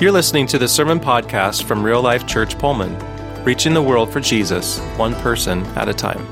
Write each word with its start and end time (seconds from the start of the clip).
You're 0.00 0.12
listening 0.12 0.46
to 0.46 0.58
the 0.58 0.66
Sermon 0.66 0.98
Podcast 0.98 1.64
from 1.64 1.82
Real 1.82 2.00
Life 2.00 2.26
Church 2.26 2.58
Pullman, 2.58 2.96
reaching 3.44 3.74
the 3.74 3.82
world 3.82 4.10
for 4.10 4.18
Jesus, 4.18 4.78
one 4.96 5.14
person 5.16 5.62
at 5.76 5.90
a 5.90 5.92
time. 5.92 6.26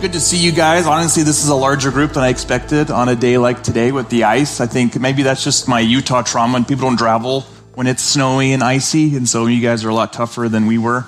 Good 0.00 0.12
to 0.12 0.20
see 0.20 0.36
you 0.36 0.52
guys. 0.52 0.86
Honestly, 0.86 1.24
this 1.24 1.42
is 1.42 1.48
a 1.48 1.54
larger 1.56 1.90
group 1.90 2.12
than 2.12 2.22
I 2.22 2.28
expected 2.28 2.92
on 2.92 3.08
a 3.08 3.16
day 3.16 3.36
like 3.36 3.64
today 3.64 3.90
with 3.90 4.08
the 4.10 4.22
ice. 4.22 4.60
I 4.60 4.68
think 4.68 5.00
maybe 5.00 5.24
that's 5.24 5.42
just 5.42 5.66
my 5.66 5.80
Utah 5.80 6.22
trauma 6.22 6.58
and 6.58 6.68
people 6.68 6.88
don't 6.88 6.96
travel 6.96 7.40
when 7.74 7.88
it's 7.88 8.04
snowy 8.04 8.52
and 8.52 8.62
icy, 8.62 9.16
and 9.16 9.28
so 9.28 9.46
you 9.46 9.60
guys 9.60 9.84
are 9.84 9.88
a 9.88 9.94
lot 9.94 10.12
tougher 10.12 10.48
than 10.48 10.66
we 10.66 10.78
were. 10.78 11.04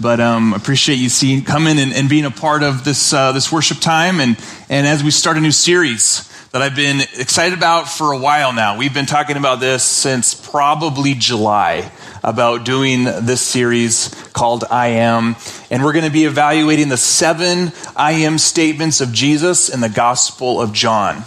But 0.00 0.18
um, 0.18 0.54
appreciate 0.54 0.96
you 0.96 1.08
seeing 1.08 1.44
coming 1.44 1.78
and, 1.78 1.92
and 1.92 2.08
being 2.08 2.24
a 2.24 2.32
part 2.32 2.64
of 2.64 2.82
this 2.82 3.12
uh, 3.12 3.30
this 3.30 3.52
worship 3.52 3.78
time, 3.78 4.18
and 4.18 4.36
and 4.68 4.88
as 4.88 5.04
we 5.04 5.12
start 5.12 5.36
a 5.36 5.40
new 5.40 5.52
series 5.52 6.33
that 6.54 6.62
I've 6.62 6.76
been 6.76 7.00
excited 7.00 7.58
about 7.58 7.88
for 7.88 8.12
a 8.12 8.16
while 8.16 8.52
now. 8.52 8.78
We've 8.78 8.94
been 8.94 9.06
talking 9.06 9.36
about 9.36 9.58
this 9.58 9.82
since 9.82 10.34
probably 10.34 11.14
July 11.14 11.90
about 12.22 12.64
doing 12.64 13.02
this 13.02 13.40
series 13.40 14.14
called 14.32 14.62
I 14.70 14.86
Am. 14.90 15.34
And 15.68 15.82
we're 15.82 15.92
going 15.92 16.04
to 16.04 16.12
be 16.12 16.26
evaluating 16.26 16.90
the 16.90 16.96
seven 16.96 17.72
I 17.96 18.12
Am 18.12 18.38
statements 18.38 19.00
of 19.00 19.12
Jesus 19.12 19.68
in 19.68 19.80
the 19.80 19.88
Gospel 19.88 20.60
of 20.60 20.72
John. 20.72 21.24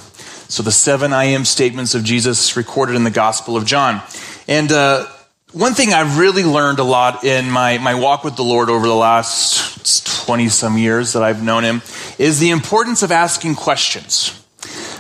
So, 0.48 0.64
the 0.64 0.72
seven 0.72 1.12
I 1.12 1.26
Am 1.26 1.44
statements 1.44 1.94
of 1.94 2.06
Jesus 2.06 2.56
recorded 2.56 2.96
in 2.96 3.04
the 3.04 3.12
Gospel 3.12 3.58
of 3.58 3.66
John. 3.66 4.02
And 4.48 4.72
uh, 4.72 5.08
one 5.52 5.74
thing 5.74 5.92
I've 5.92 6.18
really 6.18 6.46
learned 6.46 6.80
a 6.80 6.86
lot 6.86 7.26
in 7.26 7.52
my, 7.52 7.80
my 7.80 7.96
walk 7.96 8.24
with 8.24 8.38
the 8.38 8.46
Lord 8.46 8.70
over 8.70 8.88
the 8.88 8.96
last 8.96 10.26
20 10.26 10.48
some 10.48 10.78
years 10.78 11.12
that 11.12 11.24
I've 11.24 11.44
known 11.44 11.66
Him 11.66 11.82
is 12.18 12.40
the 12.40 12.52
importance 12.52 13.04
of 13.04 13.12
asking 13.12 13.56
questions. 13.56 14.42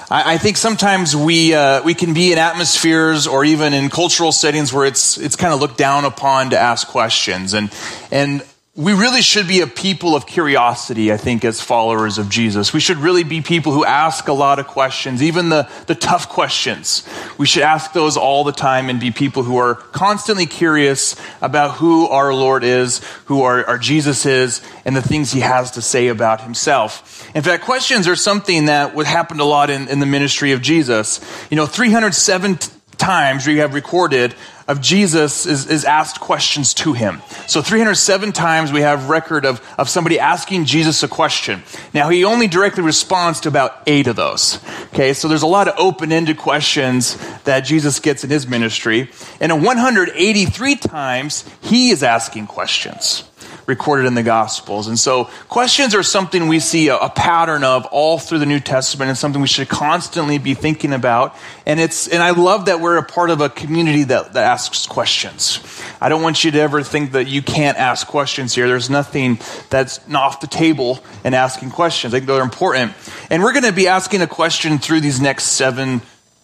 I, 0.09 0.33
I 0.33 0.37
think 0.37 0.57
sometimes 0.57 1.15
we 1.15 1.53
uh, 1.53 1.83
we 1.83 1.93
can 1.93 2.13
be 2.13 2.31
in 2.31 2.37
atmospheres 2.37 3.27
or 3.27 3.43
even 3.43 3.73
in 3.73 3.89
cultural 3.89 4.31
settings 4.31 4.71
where 4.71 4.85
it's 4.85 5.17
it's 5.17 5.35
kind 5.35 5.53
of 5.53 5.59
looked 5.59 5.77
down 5.77 6.05
upon 6.05 6.51
to 6.51 6.57
ask 6.57 6.87
questions, 6.87 7.53
and 7.53 7.71
and 8.11 8.43
we 8.77 8.93
really 8.93 9.23
should 9.23 9.47
be 9.47 9.61
a 9.61 9.67
people 9.67 10.15
of 10.15 10.27
curiosity, 10.27 11.11
I 11.11 11.17
think, 11.17 11.43
as 11.43 11.59
followers 11.59 12.19
of 12.19 12.29
Jesus. 12.29 12.73
We 12.73 12.79
should 12.79 12.97
really 12.97 13.23
be 13.23 13.41
people 13.41 13.71
who 13.71 13.83
ask 13.83 14.27
a 14.27 14.33
lot 14.33 14.59
of 14.59 14.67
questions, 14.67 15.23
even 15.23 15.49
the, 15.49 15.67
the 15.87 15.95
tough 15.95 16.29
questions. 16.29 17.01
We 17.39 17.47
should 17.47 17.63
ask 17.63 17.91
those 17.93 18.17
all 18.17 18.43
the 18.43 18.51
time 18.51 18.89
and 18.89 18.99
be 18.99 19.09
people 19.09 19.41
who 19.41 19.57
are 19.57 19.73
constantly 19.73 20.45
curious 20.45 21.15
about 21.41 21.77
who 21.77 22.07
our 22.07 22.31
Lord 22.31 22.63
is, 22.63 23.01
who 23.25 23.41
our, 23.41 23.65
our 23.65 23.79
Jesus 23.79 24.27
is, 24.27 24.61
and 24.85 24.95
the 24.95 25.01
things 25.01 25.31
he 25.31 25.39
has 25.39 25.71
to 25.71 25.81
say 25.81 26.09
about 26.09 26.41
himself. 26.41 27.27
In 27.35 27.41
fact, 27.41 27.63
questions 27.63 28.07
are 28.07 28.15
something 28.15 28.65
that 28.65 28.93
would 28.93 29.07
happen 29.07 29.39
a 29.39 29.43
lot 29.43 29.71
in, 29.71 29.87
in 29.87 29.99
the 29.99 30.05
ministry 30.05 30.51
of 30.51 30.61
Jesus. 30.61 31.19
You 31.49 31.57
know, 31.57 31.65
307 31.65 32.59
times 32.97 33.47
we 33.47 33.57
have 33.57 33.73
recorded 33.73 34.35
of 34.67 34.81
Jesus 34.81 35.45
is, 35.45 35.67
is 35.67 35.85
asked 35.85 36.19
questions 36.19 36.73
to 36.75 36.93
him. 36.93 37.21
So 37.47 37.61
307 37.61 38.33
times 38.33 38.71
we 38.71 38.81
have 38.81 39.09
record 39.09 39.45
of, 39.45 39.61
of 39.77 39.87
somebody 39.87 40.19
asking 40.19 40.65
Jesus 40.65 41.03
a 41.03 41.07
question. 41.07 41.63
Now 41.93 42.09
he 42.09 42.25
only 42.25 42.47
directly 42.47 42.83
responds 42.83 43.39
to 43.41 43.49
about 43.49 43.81
eight 43.87 44.07
of 44.07 44.17
those. 44.17 44.59
Okay, 44.87 45.13
so 45.13 45.27
there's 45.27 45.43
a 45.43 45.47
lot 45.47 45.69
of 45.69 45.75
open-ended 45.77 46.37
questions 46.37 47.17
that 47.43 47.61
Jesus 47.61 47.99
gets 47.99 48.23
in 48.25 48.29
his 48.29 48.45
ministry. 48.47 49.09
And 49.39 49.51
in 49.51 49.63
183 49.63 50.75
times, 50.75 51.49
he 51.61 51.91
is 51.91 52.03
asking 52.03 52.47
questions 52.47 53.23
recorded 53.67 54.05
in 54.05 54.15
the 54.15 54.23
Gospels. 54.23 54.87
And 54.87 54.97
so 54.97 55.25
questions 55.49 55.93
are 55.93 56.01
something 56.01 56.47
we 56.47 56.61
see 56.61 56.87
a, 56.87 56.95
a, 56.95 57.09
pattern 57.09 57.65
of 57.65 57.85
all 57.87 58.17
through 58.17 58.39
the 58.39 58.45
New 58.45 58.61
Testament 58.61 59.09
and 59.09 59.17
something 59.17 59.41
we 59.41 59.47
should 59.47 59.67
constantly 59.67 60.37
be 60.37 60.53
thinking 60.53 60.93
about. 60.93 61.35
And 61.65 61.77
it's, 61.77 62.07
and 62.07 62.23
I 62.23 62.29
love 62.31 62.65
that 62.65 62.79
we're 62.79 62.97
a 62.97 63.03
part 63.03 63.29
of 63.29 63.41
a 63.41 63.49
community 63.49 64.03
that, 64.05 64.33
that 64.33 64.43
asks 64.43 64.87
questions. 64.87 65.59
I 65.99 66.07
don't 66.07 66.21
want 66.21 66.45
you 66.45 66.51
to 66.51 66.59
ever 66.59 66.81
think 66.81 67.11
that 67.11 67.27
you 67.27 67.41
can't 67.41 67.77
ask 67.77 68.07
questions 68.07 68.55
here. 68.55 68.69
There's 68.69 68.89
nothing 68.89 69.39
that's 69.69 69.99
off 70.13 70.39
the 70.39 70.47
table 70.47 70.99
in 71.25 71.33
asking 71.33 71.71
questions. 71.71 72.13
I 72.13 72.17
think 72.19 72.27
they're 72.27 72.41
important. 72.41 72.93
And 73.29 73.43
we're 73.43 73.53
going 73.53 73.65
to 73.65 73.73
be 73.73 73.89
asking 73.89 74.21
a 74.21 74.27
question 74.27 74.77
through 74.77 75.01
these 75.01 75.19
next 75.19 75.43
seven 75.43 76.01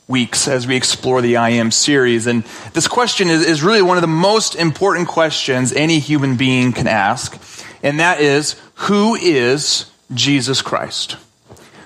weeks 0.07 0.47
as 0.47 0.67
we 0.67 0.75
explore 0.75 1.21
the 1.21 1.37
I 1.37 1.51
Am 1.51 1.71
series. 1.71 2.27
And 2.27 2.43
this 2.73 2.87
question 2.87 3.29
is, 3.29 3.45
is 3.45 3.63
really 3.63 3.81
one 3.81 3.97
of 3.97 4.01
the 4.01 4.07
most 4.07 4.55
important 4.55 5.07
questions 5.07 5.73
any 5.73 5.99
human 5.99 6.35
being 6.35 6.73
can 6.73 6.87
ask. 6.87 7.41
And 7.81 7.99
that 7.99 8.21
is 8.21 8.55
who 8.75 9.15
is 9.15 9.89
Jesus 10.13 10.61
Christ? 10.61 11.17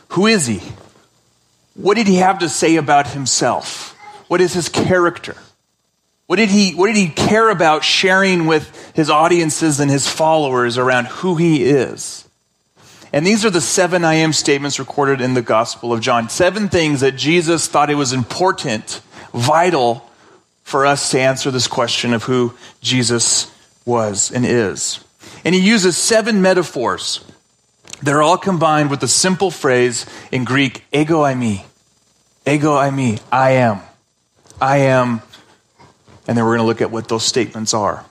Who 0.10 0.28
is 0.28 0.48
he? 0.48 0.62
What 1.76 1.96
did 1.96 2.08
he 2.08 2.16
have 2.16 2.40
to 2.40 2.50
say 2.50 2.76
about 2.76 3.08
himself? 3.08 3.96
What 4.28 4.42
is 4.42 4.54
his 4.54 4.68
character? 4.68 5.36
What 6.26 6.38
did 6.38 6.50
he, 6.50 6.74
what 6.74 6.88
did 6.88 6.98
he 6.98 7.08
care 7.08 7.50
about 7.50 7.84
sharing 7.84 8.48
with 8.48 8.94
his 8.94 9.10
audiences 9.10 9.80
and 9.80 9.90
his 9.90 10.08
followers 10.08 10.78
around 10.78 11.08
who 11.08 11.36
he 11.36 11.64
is? 11.64 12.27
And 13.18 13.26
these 13.26 13.44
are 13.46 13.50
the 13.50 13.62
seven 13.62 14.04
I 14.04 14.14
am 14.14 14.32
statements 14.32 14.78
recorded 14.78 15.22
in 15.22 15.34
the 15.34 15.42
Gospel 15.42 15.92
of 15.92 16.02
John. 16.02 16.30
Seven 16.30 16.70
things 16.70 17.00
that 17.00 17.16
Jesus 17.16 17.68
thought 17.68 17.90
it 17.90 17.96
was 17.96 18.14
important, 18.14 19.02
vital 19.34 20.08
for 20.62 20.86
us 20.86 21.10
to 21.10 21.20
answer 21.20 21.50
this 21.50 21.68
question 21.68 22.14
of 22.14 22.26
who 22.26 22.54
Jesus 22.80 23.52
was 23.88 24.32
and 24.32 24.46
is. 24.46 25.04
And 25.44 25.56
he 25.56 25.62
uses 25.62 25.98
seven 25.98 26.44
metaphors 26.44 27.26
that 28.04 28.14
are 28.14 28.22
all 28.22 28.38
combined 28.38 28.92
with 28.92 29.00
the 29.00 29.08
simple 29.08 29.50
phrase 29.50 30.06
in 30.32 30.44
Greek, 30.44 30.84
ego 30.94 31.24
eimi. 31.24 31.64
Ego 32.46 32.76
eimi, 32.76 33.20
I 33.32 33.54
am. 33.54 33.82
I 34.62 34.78
am. 34.78 35.24
And 36.28 36.38
then 36.38 36.46
we're 36.46 36.56
going 36.56 36.60
to 36.60 36.68
look 36.68 36.82
at 36.82 36.92
what 36.92 37.08
those 37.08 37.26
statements 37.26 37.74
are. 37.74 38.06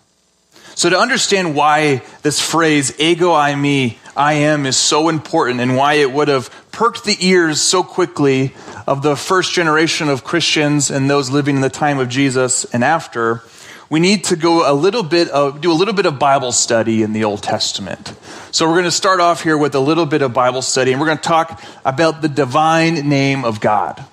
So 0.76 0.90
to 0.90 0.98
understand 0.98 1.54
why 1.54 2.02
this 2.20 2.38
phrase, 2.38 3.00
ego 3.00 3.30
eimi, 3.30 3.96
I 4.14 4.34
am 4.34 4.66
is 4.66 4.76
so 4.76 5.08
important 5.08 5.60
and 5.60 5.74
why 5.74 5.94
it 5.94 6.12
would 6.12 6.28
have 6.28 6.50
perked 6.70 7.04
the 7.04 7.16
ears 7.18 7.62
so 7.62 7.82
quickly 7.82 8.52
of 8.86 9.02
the 9.02 9.16
first 9.16 9.54
generation 9.54 10.10
of 10.10 10.22
Christians 10.22 10.90
and 10.90 11.08
those 11.08 11.30
living 11.30 11.56
in 11.56 11.62
the 11.62 11.70
time 11.70 11.98
of 11.98 12.10
Jesus 12.10 12.66
and 12.74 12.84
after, 12.84 13.42
we 13.88 14.00
need 14.00 14.24
to 14.24 14.36
go 14.36 14.70
a 14.70 14.74
little 14.74 15.02
bit 15.02 15.30
of, 15.30 15.62
do 15.62 15.72
a 15.72 15.74
little 15.74 15.94
bit 15.94 16.04
of 16.04 16.18
Bible 16.18 16.52
study 16.52 17.02
in 17.02 17.14
the 17.14 17.24
Old 17.24 17.42
Testament. 17.42 18.12
So 18.50 18.66
we're 18.66 18.74
going 18.74 18.84
to 18.84 18.90
start 18.90 19.20
off 19.20 19.42
here 19.42 19.56
with 19.56 19.74
a 19.74 19.80
little 19.80 20.04
bit 20.04 20.20
of 20.20 20.34
Bible 20.34 20.60
study 20.60 20.92
and 20.92 21.00
we're 21.00 21.06
going 21.06 21.16
to 21.16 21.24
talk 21.24 21.64
about 21.86 22.20
the 22.20 22.28
divine 22.28 23.08
name 23.08 23.46
of 23.46 23.60
God. 23.60 24.04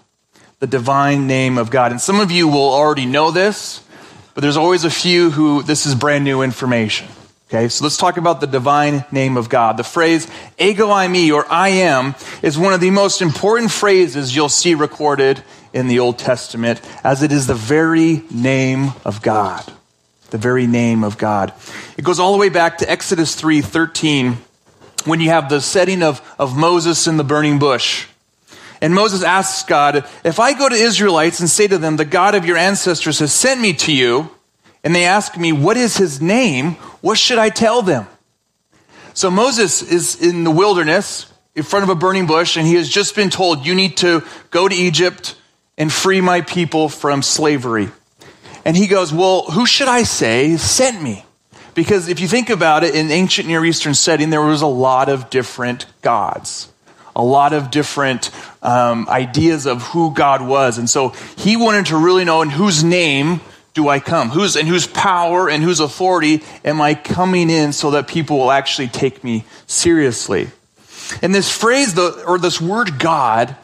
The 0.59 0.67
divine 0.67 1.27
name 1.27 1.57
of 1.57 1.69
God. 1.69 1.91
And 1.91 1.99
some 1.99 2.21
of 2.21 2.31
you 2.31 2.47
will 2.47 2.73
already 2.73 3.05
know 3.05 3.31
this, 3.31 3.82
but 4.33 4.41
there's 4.41 4.57
always 4.57 4.83
a 4.83 4.89
few 4.89 5.31
who 5.31 5.63
this 5.63 5.85
is 5.85 5.95
brand 5.95 6.23
new 6.23 6.41
information. 6.41 7.07
Okay, 7.49 7.67
so 7.69 7.83
let's 7.83 7.97
talk 7.97 8.17
about 8.17 8.41
the 8.41 8.47
divine 8.47 9.05
name 9.11 9.37
of 9.37 9.47
God. 9.47 9.77
The 9.77 9.83
phrase 9.83 10.27
ego 10.57 10.87
eimi 10.87 11.31
or 11.31 11.45
I 11.51 11.69
am 11.69 12.15
is 12.41 12.57
one 12.57 12.73
of 12.73 12.81
the 12.81 12.89
most 12.89 13.21
important 13.21 13.69
phrases 13.69 14.35
you'll 14.35 14.49
see 14.49 14.73
recorded 14.73 15.43
in 15.71 15.87
the 15.87 15.99
Old 15.99 16.17
Testament 16.17 16.81
as 17.03 17.21
it 17.21 17.31
is 17.31 17.45
the 17.45 17.53
very 17.53 18.23
name 18.31 18.93
of 19.05 19.21
God. 19.21 19.71
The 20.31 20.39
very 20.39 20.65
name 20.65 21.03
of 21.03 21.19
God. 21.19 21.53
It 21.95 22.03
goes 22.03 22.19
all 22.19 22.31
the 22.31 22.39
way 22.39 22.49
back 22.49 22.79
to 22.79 22.89
Exodus 22.89 23.39
3:13 23.39 24.37
when 25.05 25.19
you 25.19 25.29
have 25.29 25.49
the 25.49 25.61
setting 25.61 26.01
of, 26.01 26.21
of 26.39 26.57
Moses 26.57 27.05
in 27.05 27.17
the 27.17 27.23
burning 27.23 27.59
bush. 27.59 28.07
And 28.83 28.93
Moses 28.93 29.23
asks 29.23 29.63
God, 29.63 30.05
if 30.25 30.41
I 30.41 30.51
go 30.51 30.67
to 30.67 30.75
Israelites 30.75 31.39
and 31.39 31.49
say 31.49 31.67
to 31.67 31.77
them, 31.77 31.95
the 31.95 32.03
God 32.03 32.35
of 32.35 32.43
your 32.43 32.57
ancestors 32.57 33.19
has 33.19 33.31
sent 33.31 33.61
me 33.61 33.71
to 33.75 33.93
you, 33.93 34.29
and 34.83 34.93
they 34.93 35.05
ask 35.05 35.37
me, 35.37 35.53
What 35.53 35.77
is 35.77 35.95
his 35.95 36.21
name? 36.21 36.73
What 36.99 37.17
should 37.17 37.37
I 37.37 37.47
tell 37.47 37.81
them? 37.81 38.07
So 39.13 39.31
Moses 39.31 39.81
is 39.81 40.21
in 40.21 40.43
the 40.43 40.51
wilderness 40.51 41.31
in 41.55 41.63
front 41.63 41.83
of 41.83 41.89
a 41.89 41.95
burning 41.95 42.27
bush, 42.27 42.57
and 42.57 42.67
he 42.67 42.75
has 42.75 42.89
just 42.89 43.15
been 43.15 43.29
told, 43.29 43.65
You 43.65 43.73
need 43.73 43.95
to 43.97 44.21
go 44.51 44.67
to 44.67 44.75
Egypt 44.75 45.37
and 45.77 45.89
free 45.89 46.19
my 46.19 46.41
people 46.41 46.89
from 46.89 47.21
slavery. 47.21 47.87
And 48.65 48.75
he 48.75 48.87
goes, 48.87 49.13
Well, 49.13 49.43
who 49.43 49.65
should 49.65 49.87
I 49.87 50.03
say 50.03 50.57
sent 50.57 51.01
me? 51.01 51.23
Because 51.73 52.09
if 52.09 52.19
you 52.19 52.27
think 52.27 52.49
about 52.49 52.83
it, 52.83 52.95
in 52.95 53.11
ancient 53.11 53.47
Near 53.47 53.63
Eastern 53.63 53.93
setting, 53.93 54.29
there 54.29 54.41
was 54.41 54.61
a 54.61 54.67
lot 54.67 55.07
of 55.07 55.29
different 55.29 55.85
gods, 56.01 56.69
a 57.15 57.23
lot 57.23 57.53
of 57.53 57.71
different 57.71 58.31
um, 58.61 59.07
ideas 59.09 59.65
of 59.65 59.81
who 59.81 60.13
God 60.13 60.41
was. 60.41 60.77
And 60.77 60.89
so 60.89 61.09
he 61.37 61.57
wanted 61.57 61.87
to 61.87 61.97
really 61.97 62.25
know 62.25 62.41
in 62.41 62.49
whose 62.49 62.83
name 62.83 63.41
do 63.73 63.89
I 63.89 63.99
come? 63.99 64.29
Who's 64.29 64.55
and 64.55 64.67
whose 64.67 64.85
power 64.85 65.49
and 65.49 65.63
whose 65.63 65.79
authority 65.79 66.43
am 66.63 66.79
I 66.79 66.93
coming 66.93 67.49
in 67.49 67.73
so 67.73 67.91
that 67.91 68.07
people 68.07 68.37
will 68.37 68.51
actually 68.51 68.87
take 68.87 69.23
me 69.23 69.45
seriously? 69.65 70.49
And 71.21 71.33
this 71.33 71.55
phrase, 71.55 71.95
the, 71.95 72.23
or 72.25 72.37
this 72.37 72.61
word 72.61 72.99
God, 72.99 73.55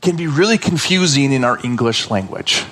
can 0.00 0.16
be 0.16 0.26
really 0.26 0.58
confusing 0.58 1.32
in 1.32 1.44
our 1.44 1.58
English 1.62 2.10
language. 2.10 2.64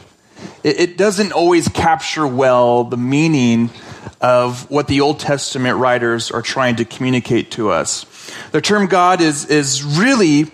It, 0.62 0.80
it 0.80 0.96
doesn't 0.96 1.32
always 1.32 1.68
capture 1.68 2.26
well 2.26 2.84
the 2.84 2.96
meaning 2.96 3.70
of 4.20 4.70
what 4.70 4.88
the 4.88 5.02
Old 5.02 5.20
Testament 5.20 5.78
writers 5.78 6.30
are 6.30 6.42
trying 6.42 6.76
to 6.76 6.84
communicate 6.84 7.50
to 7.52 7.70
us. 7.70 8.06
The 8.52 8.60
term 8.60 8.86
God 8.86 9.20
is, 9.20 9.46
is 9.46 9.82
really 9.82 10.50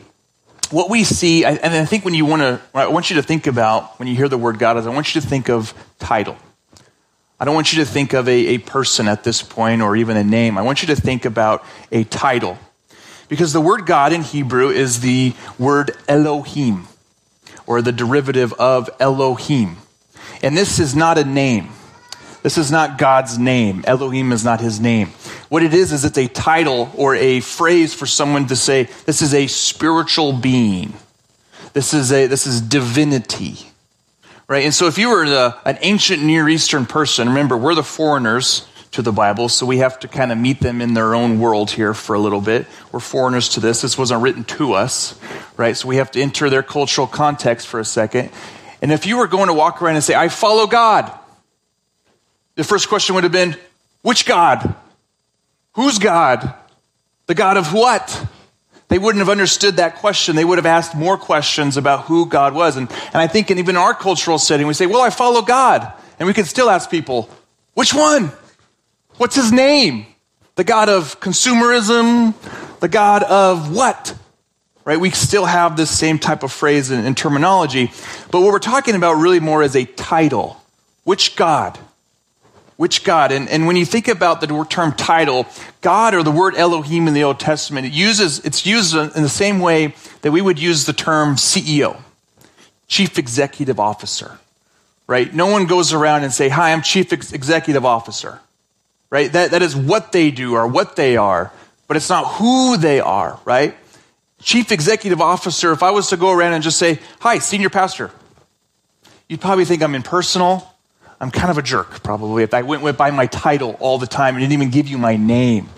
what 0.71 0.91
we 0.91 1.05
see, 1.05 1.45
and 1.45 1.59
I 1.63 1.85
think 1.85 2.05
when 2.05 2.15
you 2.15 2.25
want 2.25 2.43
to, 2.43 2.61
I 2.75 2.87
want 2.89 3.11
you 3.11 3.17
to 3.17 3.23
think 3.23 3.47
about 3.47 3.99
when 3.99 4.09
you 4.09 4.17
hear 4.17 4.29
the 4.29 4.39
word 4.39 4.59
God 4.59 4.77
is, 4.77 4.87
I 4.87 4.91
want 4.91 5.15
you 5.15 5.21
to 5.21 5.27
think 5.27 5.49
of 5.49 5.75
title. 5.99 6.37
I 7.39 7.45
don't 7.45 7.55
want 7.55 7.73
you 7.73 7.85
to 7.85 7.91
think 7.91 8.13
of 8.13 8.29
a, 8.29 8.55
a 8.55 8.59
person 8.59 9.07
at 9.09 9.25
this 9.25 9.43
point 9.43 9.83
or 9.83 9.97
even 9.97 10.17
a 10.17 10.25
name. 10.25 10.57
I 10.57 10.63
want 10.63 10.83
you 10.83 10.89
to 10.89 10.97
think 10.97 11.25
about 11.25 11.65
a 11.93 12.05
title. 12.05 12.59
Because 13.29 13.53
the 13.53 13.61
word 13.61 13.87
God 13.87 14.13
in 14.13 14.23
Hebrew 14.23 14.71
is 14.71 15.01
the 15.01 15.35
word 15.59 15.97
Elohim, 16.09 16.87
or 17.67 17.83
the 17.83 17.93
derivative 17.93 18.53
of 18.55 18.91
Elohim. 19.01 19.77
And 20.43 20.57
this 20.57 20.79
is 20.79 20.95
not 20.95 21.19
a 21.19 21.25
name. 21.25 21.71
This 22.43 22.59
is 22.59 22.71
not 22.71 22.99
God's 22.99 23.39
name. 23.39 23.83
Elohim 23.87 24.31
is 24.31 24.45
not 24.45 24.61
his 24.61 24.79
name. 24.79 25.13
What 25.55 25.63
it 25.63 25.73
is, 25.73 25.93
is 25.93 26.05
it's 26.05 26.19
a 26.19 26.27
title 26.27 26.91
or 26.97 27.15
a 27.15 27.39
phrase 27.39 27.95
for 27.95 28.07
someone 28.07 28.49
to 28.49 28.57
say, 28.57 28.89
this 29.07 29.23
is 29.23 29.33
a 29.33 29.47
spiritual 29.47 30.33
being. 30.33 30.95
This 31.75 31.95
is 31.95 32.11
a, 32.11 32.27
this 32.27 32.49
is 32.49 32.61
divinity. 32.61 33.59
Right? 34.49 34.65
And 34.65 34.75
so 34.75 34.89
if 34.89 34.99
you 34.99 35.11
were 35.11 35.25
the, 35.29 35.57
an 35.65 35.79
ancient 35.81 36.25
Near 36.25 36.49
Eastern 36.49 36.87
person, 36.87 37.29
remember, 37.29 37.57
we're 37.57 37.77
the 37.77 37.85
foreigners 37.85 38.67
to 38.91 39.03
the 39.03 39.13
Bible, 39.13 39.49
so 39.49 39.65
we 39.65 39.79
have 39.79 40.01
to 40.01 40.09
kind 40.09 40.33
of 40.33 40.39
meet 40.39 40.59
them 40.59 40.81
in 40.81 40.95
their 40.95 41.15
own 41.15 41.39
world 41.39 41.71
here 41.71 41.95
for 41.95 42.17
a 42.17 42.19
little 42.19 42.41
bit. 42.41 42.67
We're 42.91 42.99
foreigners 42.99 43.51
to 43.51 43.61
this. 43.61 43.81
This 43.81 43.97
wasn't 43.97 44.23
written 44.23 44.43
to 44.59 44.73
us, 44.73 45.17
right? 45.57 45.77
So 45.77 45.87
we 45.87 45.99
have 45.99 46.11
to 46.11 46.21
enter 46.21 46.51
their 46.51 46.65
cultural 46.65 47.07
context 47.07 47.69
for 47.69 47.79
a 47.79 47.85
second. 47.85 48.33
And 48.83 48.91
if 48.91 49.07
you 49.07 49.19
were 49.19 49.29
going 49.29 49.47
to 49.47 49.55
walk 49.55 49.81
around 49.81 49.95
and 49.95 50.03
say, 50.03 50.17
I 50.17 50.31
follow 50.31 50.67
God, 50.67 51.17
the 52.57 52.65
first 52.65 52.89
question 52.89 53.15
would 53.15 53.23
have 53.23 53.33
been, 53.33 53.55
which 54.03 54.27
God? 54.27 54.75
Who's 55.75 55.99
God? 55.99 56.55
The 57.27 57.35
God 57.35 57.57
of 57.57 57.73
what? 57.73 58.27
They 58.89 58.99
wouldn't 58.99 59.21
have 59.21 59.31
understood 59.31 59.77
that 59.77 59.97
question. 59.97 60.37
They 60.37 60.45
would 60.45 60.59
have 60.59 60.67
asked 60.67 60.95
more 60.95 61.17
questions 61.17 61.77
about 61.77 62.05
who 62.05 62.27
God 62.27 62.55
was. 62.55 62.77
And, 62.77 62.91
and 62.91 63.17
I 63.17 63.27
think 63.27 63.51
in 63.51 63.59
even 63.59 63.77
our 63.77 63.95
cultural 63.95 64.39
setting, 64.39 64.67
we 64.67 64.75
say, 64.75 64.87
well, 64.87 65.01
I 65.01 65.11
follow 65.11 65.43
God. 65.43 65.93
And 66.19 66.27
we 66.27 66.35
can 66.35 66.45
still 66.45 66.71
ask 66.71 66.91
people, 66.91 67.29
which 67.73 67.93
one? 67.93 68.31
What's 69.17 69.37
his 69.37 69.53
name? 69.53 70.07
The 70.55 70.65
God 70.65 70.89
of 70.89 71.19
consumerism? 71.19 72.35
The 72.81 72.89
God 72.89 73.23
of 73.25 73.75
what? 73.75 74.17
Right? 74.85 75.01
We 75.01 75.11
still 75.11 75.47
have 75.47 75.77
this 75.77 75.91
same 75.91 76.19
type 76.19 76.43
of 76.43 76.53
phrase 76.53 76.91
and, 76.91 77.07
and 77.07 77.17
terminology. 77.17 77.91
But 78.31 78.43
what 78.43 78.53
we're 78.53 78.59
talking 78.59 78.95
about 78.95 79.15
really 79.15 79.41
more 79.41 79.63
is 79.63 79.75
a 79.75 79.87
title. 79.87 80.61
Which 81.05 81.37
God? 81.37 81.79
Which 82.85 83.03
God? 83.03 83.33
And, 83.33 83.49
and 83.49 83.67
when 83.67 83.77
you 83.77 83.87
think 83.87 84.09
about 84.09 84.43
the 84.43 84.67
term 84.69 84.93
title, 84.93 85.47
God 85.81 86.15
or 86.15 86.23
the 86.23 86.31
word 86.31 86.55
Elohim 86.55 87.09
in 87.09 87.15
the 87.15 87.25
Old 87.25 87.41
Testament, 87.41 87.87
it 87.87 87.95
uses, 87.95 88.41
it's 88.41 88.67
used 88.67 88.95
in 88.95 89.23
the 89.23 89.29
same 89.31 89.59
way 89.61 89.95
that 90.21 90.33
we 90.33 90.43
would 90.43 90.59
use 90.59 90.85
the 90.85 90.93
term 90.93 91.37
CEO, 91.37 91.97
Chief 92.87 93.19
Executive 93.19 93.81
Officer, 93.81 94.39
right? 95.07 95.33
No 95.33 95.47
one 95.47 95.65
goes 95.65 95.95
around 95.95 96.25
and 96.25 96.33
say, 96.35 96.51
hi, 96.51 96.75
I'm 96.75 96.83
Chief 96.83 97.11
Ex- 97.11 97.33
Executive 97.33 97.87
Officer, 97.87 98.39
right? 99.09 99.33
That, 99.33 99.53
that 99.53 99.63
is 99.63 99.75
what 99.75 100.13
they 100.13 100.31
do 100.31 100.53
or 100.53 100.69
what 100.69 100.95
they 100.95 101.17
are, 101.17 101.53
but 101.89 101.97
it's 101.97 102.11
not 102.11 102.35
who 102.35 102.77
they 102.77 103.01
are, 103.01 103.41
right? 103.47 103.75
Chief 104.43 104.71
Executive 104.71 105.23
Officer, 105.23 105.73
if 105.73 105.83
I 105.83 105.91
was 105.91 106.09
to 106.09 106.19
go 106.19 106.33
around 106.33 106.53
and 106.53 106.63
just 106.63 106.79
say, 106.79 106.99
hi, 107.21 107.39
Senior 107.39 107.71
Pastor, 107.71 108.11
you'd 109.27 109.41
probably 109.41 109.65
think 109.65 109.83
I'm 109.83 109.95
impersonal, 109.95 110.74
I'm 111.21 111.31
kind 111.31 111.51
of 111.51 111.59
a 111.59 111.63
jerk, 111.63 112.03
probably, 112.03 112.43
if 112.43 112.55
I 112.55 112.63
went 112.63 112.99
by 112.99 113.11
my 113.11 113.27
title 113.27 113.77
all 113.81 113.99
the 113.99 114.07
time 114.07 114.35
and 114.35 114.43
didn't 114.43 114.53
even 114.53 114.71
give 114.71 114.89
you 114.89 114.99
my 114.99 115.17
name. 115.17 115.69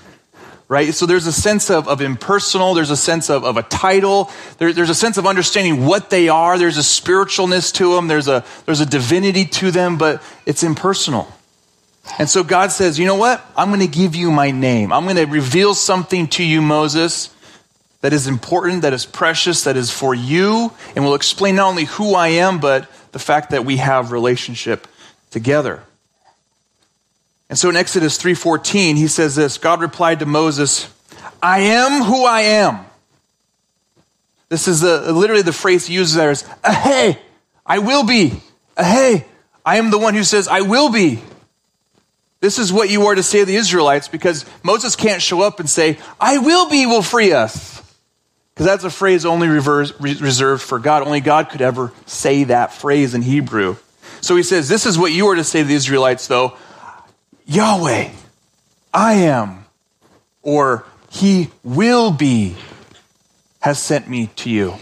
Right? 0.69 0.93
So 0.93 1.07
there's 1.07 1.29
a 1.29 1.33
sense 1.33 1.71
of, 1.71 1.87
of 1.87 2.01
impersonal, 2.01 2.75
there's 2.75 2.91
a 2.91 2.97
sense 2.97 3.31
of, 3.31 3.45
of 3.45 3.57
a 3.57 3.63
title, 3.63 4.31
there, 4.59 4.73
there's 4.73 4.91
a 4.91 4.97
sense 4.97 5.17
of 5.17 5.25
understanding 5.25 5.87
what 5.87 6.11
they 6.11 6.29
are, 6.29 6.59
there's 6.59 6.77
a 6.77 6.81
spiritualness 6.81 7.73
to 7.75 7.95
them, 7.95 8.09
there's 8.09 8.27
a, 8.27 8.45
there's 8.65 8.81
a 8.81 8.87
divinity 8.87 9.45
to 9.45 9.71
them, 9.71 9.97
but 9.97 10.21
it's 10.45 10.65
impersonal. 10.65 11.29
And 12.19 12.29
so 12.29 12.43
God 12.43 12.73
says, 12.73 12.99
you 12.99 13.07
know 13.07 13.15
what? 13.15 13.45
I'm 13.57 13.69
going 13.69 13.81
to 13.81 13.87
give 13.87 14.17
you 14.17 14.31
my 14.31 14.51
name. 14.51 14.93
I'm 14.93 15.05
going 15.05 15.17
to 15.17 15.27
reveal 15.27 15.75
something 15.75 16.27
to 16.29 16.45
you, 16.45 16.63
Moses, 16.63 17.33
that 18.01 18.13
is 18.13 18.27
important, 18.27 18.83
that 18.83 18.93
is 18.93 19.07
precious, 19.07 19.65
that 19.65 19.77
is 19.77 19.91
for 19.91 20.15
you, 20.15 20.73
and 20.95 21.05
will 21.05 21.15
explain 21.15 21.57
not 21.57 21.69
only 21.69 21.85
who 21.85 22.15
I 22.15 22.29
am, 22.29 22.59
but 22.59 22.91
the 23.13 23.19
fact 23.19 23.51
that 23.51 23.65
we 23.65 23.77
have 23.77 24.13
relationship 24.13 24.87
together. 25.37 25.83
And 27.51 27.59
so 27.59 27.69
in 27.69 27.77
Exodus 27.77 28.17
3:14 28.17 28.97
he 28.97 29.07
says 29.07 29.35
this, 29.37 29.59
God 29.59 29.83
replied 29.83 30.21
to 30.21 30.27
Moses, 30.27 30.89
"I 31.43 31.61
am 31.61 32.05
who 32.05 32.25
I 32.25 32.41
am." 32.41 32.87
This 34.49 34.67
is 34.67 34.81
the, 34.81 35.13
literally 35.13 35.43
the 35.43 35.53
phrase 35.53 35.85
he 35.85 35.95
uses 35.95 36.15
there 36.15 36.31
is, 36.31 36.43
"Hey, 36.65 37.19
I 37.67 37.81
will 37.81 38.03
be. 38.03 38.41
Hey, 38.79 39.27
I 39.63 39.77
am 39.77 39.91
the 39.91 39.99
one 39.99 40.15
who 40.15 40.25
says 40.25 40.49
I 40.49 40.63
will 40.63 40.89
be." 40.89 41.23
This 42.41 42.59
is 42.59 42.73
what 42.73 42.89
you 42.89 43.07
are 43.09 43.15
to 43.15 43.23
say 43.23 43.41
to 43.41 43.45
the 43.45 43.57
Israelites 43.57 44.09
because 44.09 44.47
Moses 44.63 44.97
can't 44.97 45.21
show 45.21 45.43
up 45.43 45.61
and 45.61 45.69
say, 45.69 45.99
I 46.19 46.39
will 46.39 46.71
be 46.71 46.87
will 46.87 47.03
free 47.03 47.33
us. 47.33 47.83
Because 48.55 48.67
that's 48.67 48.85
a 48.85 48.91
phrase 48.91 49.27
only 49.27 49.49
reserved 49.49 50.63
for 50.63 50.79
God. 50.79 51.03
Only 51.03 51.21
God 51.21 51.51
could 51.51 51.61
ever 51.61 51.93
say 52.07 52.45
that 52.45 52.73
phrase 52.73 53.15
in 53.15 53.21
Hebrew. 53.21 53.77
So 54.21 54.37
he 54.37 54.43
says, 54.43 54.69
This 54.69 54.87
is 54.87 54.99
what 54.99 55.13
you 55.13 55.27
are 55.29 55.37
to 55.37 55.45
say 55.45 55.63
to 55.63 55.69
the 55.69 55.75
Israelites, 55.75 56.27
though 56.27 56.57
Yahweh, 57.47 58.11
I 58.93 59.13
am, 59.15 59.65
or 60.43 60.85
He 61.11 61.51
will 61.63 62.11
be, 62.11 62.57
has 63.61 63.81
sent 63.81 64.09
me 64.09 64.29
to 64.37 64.51
you. 64.51 64.75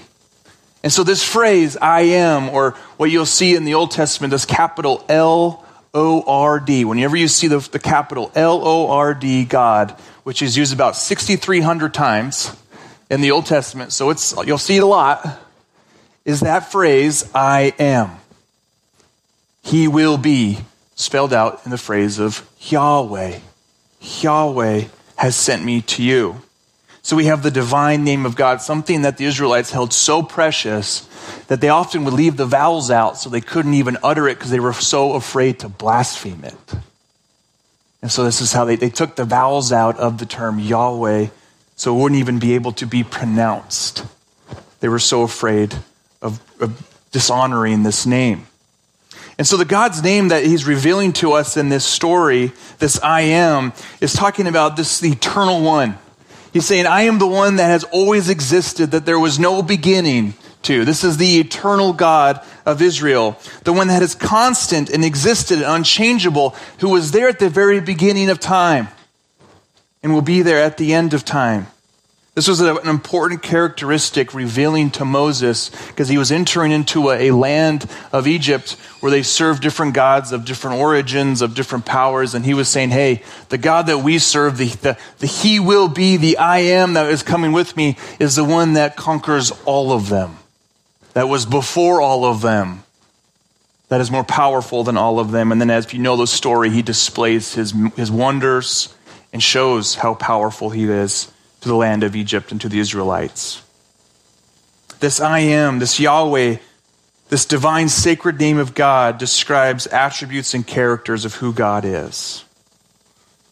And 0.83 0.93
so 0.93 1.03
this 1.03 1.23
phrase, 1.27 1.77
I 1.79 2.03
am, 2.03 2.51
or 2.51 2.73
what 2.99 3.11
you'll 3.11 3.25
see 3.25 3.55
in 3.55 3.65
the 3.65 3.75
Old 3.75 3.91
Testament, 3.91 4.31
this 4.31 4.45
capital 4.45 5.05
L 5.09 5.65
O 5.95 6.23
R 6.27 6.61
D. 6.61 6.85
Whenever 6.85 7.17
you 7.17 7.29
see 7.29 7.49
the, 7.49 7.59
the 7.59 7.79
capital 7.79 8.31
L 8.35 8.61
O 8.67 8.91
R 8.91 9.15
D, 9.15 9.45
God, 9.45 9.93
which 10.25 10.43
is 10.43 10.57
used 10.57 10.73
about 10.73 10.97
6,300 10.97 11.95
times 11.95 12.55
in 13.11 13.21
the 13.21 13.31
Old 13.31 13.47
Testament, 13.47 13.93
so 13.93 14.11
it's, 14.11 14.35
you'll 14.47 14.59
see 14.59 14.77
it 14.77 14.83
a 14.83 14.87
lot, 14.87 15.41
is 16.25 16.41
that 16.41 16.71
phrase, 16.71 17.31
I 17.35 17.75
am. 17.79 18.11
He 19.65 19.89
will 19.89 20.19
be 20.19 20.59
spelled 20.95 21.33
out 21.33 21.63
in 21.65 21.71
the 21.71 21.79
phrase 21.79 22.19
of 22.19 22.49
Yahweh. 22.61 23.39
Yahweh 24.01 24.85
has 25.17 25.35
sent 25.35 25.65
me 25.65 25.81
to 25.81 26.03
you. 26.03 26.43
So 27.03 27.17
we 27.17 27.27
have 27.27 27.43
the 27.43 27.51
divine 27.51 28.05
name 28.05 28.25
of 28.27 28.37
God, 28.37 28.61
something 28.61 29.03
that 29.03 29.17
the 29.17 29.25
Israelites 29.25 29.71
held 29.71 29.93
so 29.93 30.23
precious 30.23 31.09
that 31.49 31.61
they 31.61 31.71
often 31.71 32.05
would 32.05 32.15
leave 32.15 32.37
the 32.37 32.47
vowels 32.47 32.91
out 32.91 33.19
so 33.19 33.29
they 33.29 33.41
couldn't 33.41 33.75
even 33.75 33.97
utter 34.03 34.29
it 34.29 34.37
because 34.37 34.51
they 34.51 34.61
were 34.61 34.73
so 34.73 35.15
afraid 35.15 35.61
to 35.61 35.69
blaspheme 35.69 36.45
it. 36.45 36.75
And 38.03 38.13
so 38.13 38.23
this 38.23 38.43
is 38.43 38.53
how 38.53 38.67
they, 38.67 38.77
they 38.77 38.91
took 38.91 39.17
the 39.17 39.25
vowels 39.25 39.73
out 39.73 39.99
of 39.99 40.19
the 40.19 40.27
term 40.27 40.59
Yahweh 40.59 41.29
so 41.77 41.97
it 41.97 42.03
wouldn't 42.03 42.21
even 42.21 42.39
be 42.39 42.55
able 42.55 42.73
to 42.73 42.87
be 42.87 43.03
pronounced. 43.03 44.05
They 44.81 44.89
were 44.89 44.99
so 44.99 45.23
afraid 45.23 45.75
of, 46.21 46.41
of 46.61 46.87
dishonoring 47.13 47.83
this 47.83 48.05
name. 48.05 48.47
And 49.37 49.47
so 49.47 49.57
the 49.57 49.65
God's 49.65 50.03
name 50.03 50.29
that 50.29 50.45
he's 50.45 50.65
revealing 50.65 51.13
to 51.15 51.33
us 51.33 51.57
in 51.57 51.69
this 51.69 51.85
story, 51.85 52.53
this 52.79 53.01
I 53.03 53.23
am, 53.23 53.73
is 54.01 54.13
talking 54.13 54.47
about 54.47 54.77
this 54.77 55.03
eternal 55.03 55.63
one. 55.63 55.99
He's 56.53 56.67
saying, 56.67 56.87
I 56.87 57.03
am 57.03 57.19
the 57.19 57.27
one 57.27 57.57
that 57.57 57.67
has 57.67 57.83
always 57.85 58.29
existed, 58.29 58.93
that 58.93 59.07
there 59.07 59.19
was 59.19 59.41
no 59.41 59.61
beginning 59.61 60.35
to. 60.63 60.85
This 60.85 61.03
is 61.03 61.17
the 61.17 61.41
eternal 61.41 61.93
God 61.93 62.41
of 62.65 62.81
Israel, 62.81 63.37
the 63.65 63.73
one 63.73 63.89
that 63.89 64.03
is 64.03 64.15
constant 64.15 64.89
and 64.89 65.05
existed 65.05 65.59
and 65.59 65.67
unchangeable, 65.67 66.55
who 66.79 66.91
was 66.91 67.11
there 67.11 67.29
at 67.29 67.41
the 67.41 67.51
very 67.51 67.81
beginning 67.81 68.31
of 68.31 68.39
time 68.39 68.89
and 70.03 70.15
will 70.15 70.23
be 70.23 70.43
there 70.43 70.63
at 70.63 70.77
the 70.77 70.95
end 70.95 71.13
of 71.13 71.25
time. 71.25 71.67
This 72.35 72.49
was 72.49 72.61
an 72.61 72.89
important 72.89 73.43
characteristic 73.43 74.35
revealing 74.35 74.91
to 74.93 75.05
Moses 75.05 75.71
because 75.87 76.09
he 76.09 76.19
was 76.19 76.33
entering 76.33 76.73
into 76.73 77.13
a, 77.13 77.31
land 77.31 77.89
of 78.13 78.27
Egypt 78.27 78.73
where 78.99 79.11
they 79.11 79.23
served 79.23 79.63
different 79.63 79.95
gods 79.95 80.33
of 80.33 80.45
different 80.45 80.81
origins, 80.81 81.43
of 81.43 81.55
different 81.55 81.87
powers. 81.87 82.35
And 82.35 82.45
he 82.45 82.53
was 82.53 82.69
saying, 82.69 82.91
Hey, 82.91 83.23
the 83.51 83.59
God 83.59 83.87
that 83.87 83.99
we 83.99 84.19
serve, 84.19 84.59
the, 84.59 84.67
the, 84.67 84.99
the 85.21 85.29
He 85.29 85.61
will 85.61 85.87
be, 85.87 86.17
the 86.17 86.39
I 86.39 86.59
am 86.59 86.95
that 86.95 87.07
is 87.07 87.23
coming 87.23 87.53
with 87.53 87.77
me, 87.77 87.97
is 88.19 88.35
the 88.35 88.45
one 88.45 88.73
that 88.73 88.97
conquers 88.97 89.53
all 89.65 89.93
of 89.93 90.09
them, 90.09 90.39
that 91.13 91.29
was 91.29 91.47
before 91.47 92.01
all 92.01 92.25
of 92.25 92.41
them, 92.41 92.83
that 93.91 94.01
is 94.01 94.11
more 94.11 94.25
powerful 94.25 94.83
than 94.83 94.97
all 94.97 95.21
of 95.21 95.31
them. 95.31 95.53
And 95.53 95.61
then, 95.61 95.71
as 95.71 95.93
you 95.93 96.01
know 96.01 96.17
the 96.17 96.27
story, 96.27 96.71
he 96.71 96.83
displays 96.83 97.55
his, 97.55 97.73
his 97.95 98.11
wonders 98.11 98.93
and 99.33 99.41
shows 99.41 99.95
how 99.95 100.15
powerful 100.15 100.71
he 100.71 100.85
is 100.85 101.31
to 101.65 101.69
the 101.69 101.75
land 101.75 102.03
of 102.03 102.15
Egypt 102.15 102.53
and 102.53 102.61
to 102.61 102.69
the 102.69 102.79
Israelites. 102.79 103.63
This 105.01 105.19
I 105.19 105.41
am, 105.41 105.81
this 105.81 105.99
Yahweh, 105.99 106.59
this 107.31 107.45
divine 107.45 107.89
sacred 107.89 108.39
name 108.39 108.59
of 108.59 108.75
God 108.75 109.19
describes 109.19 109.87
attributes 109.87 110.55
and 110.55 110.67
characters 110.67 111.25
of 111.25 111.37
who 111.37 111.53
God 111.53 111.85
is. 111.85 112.45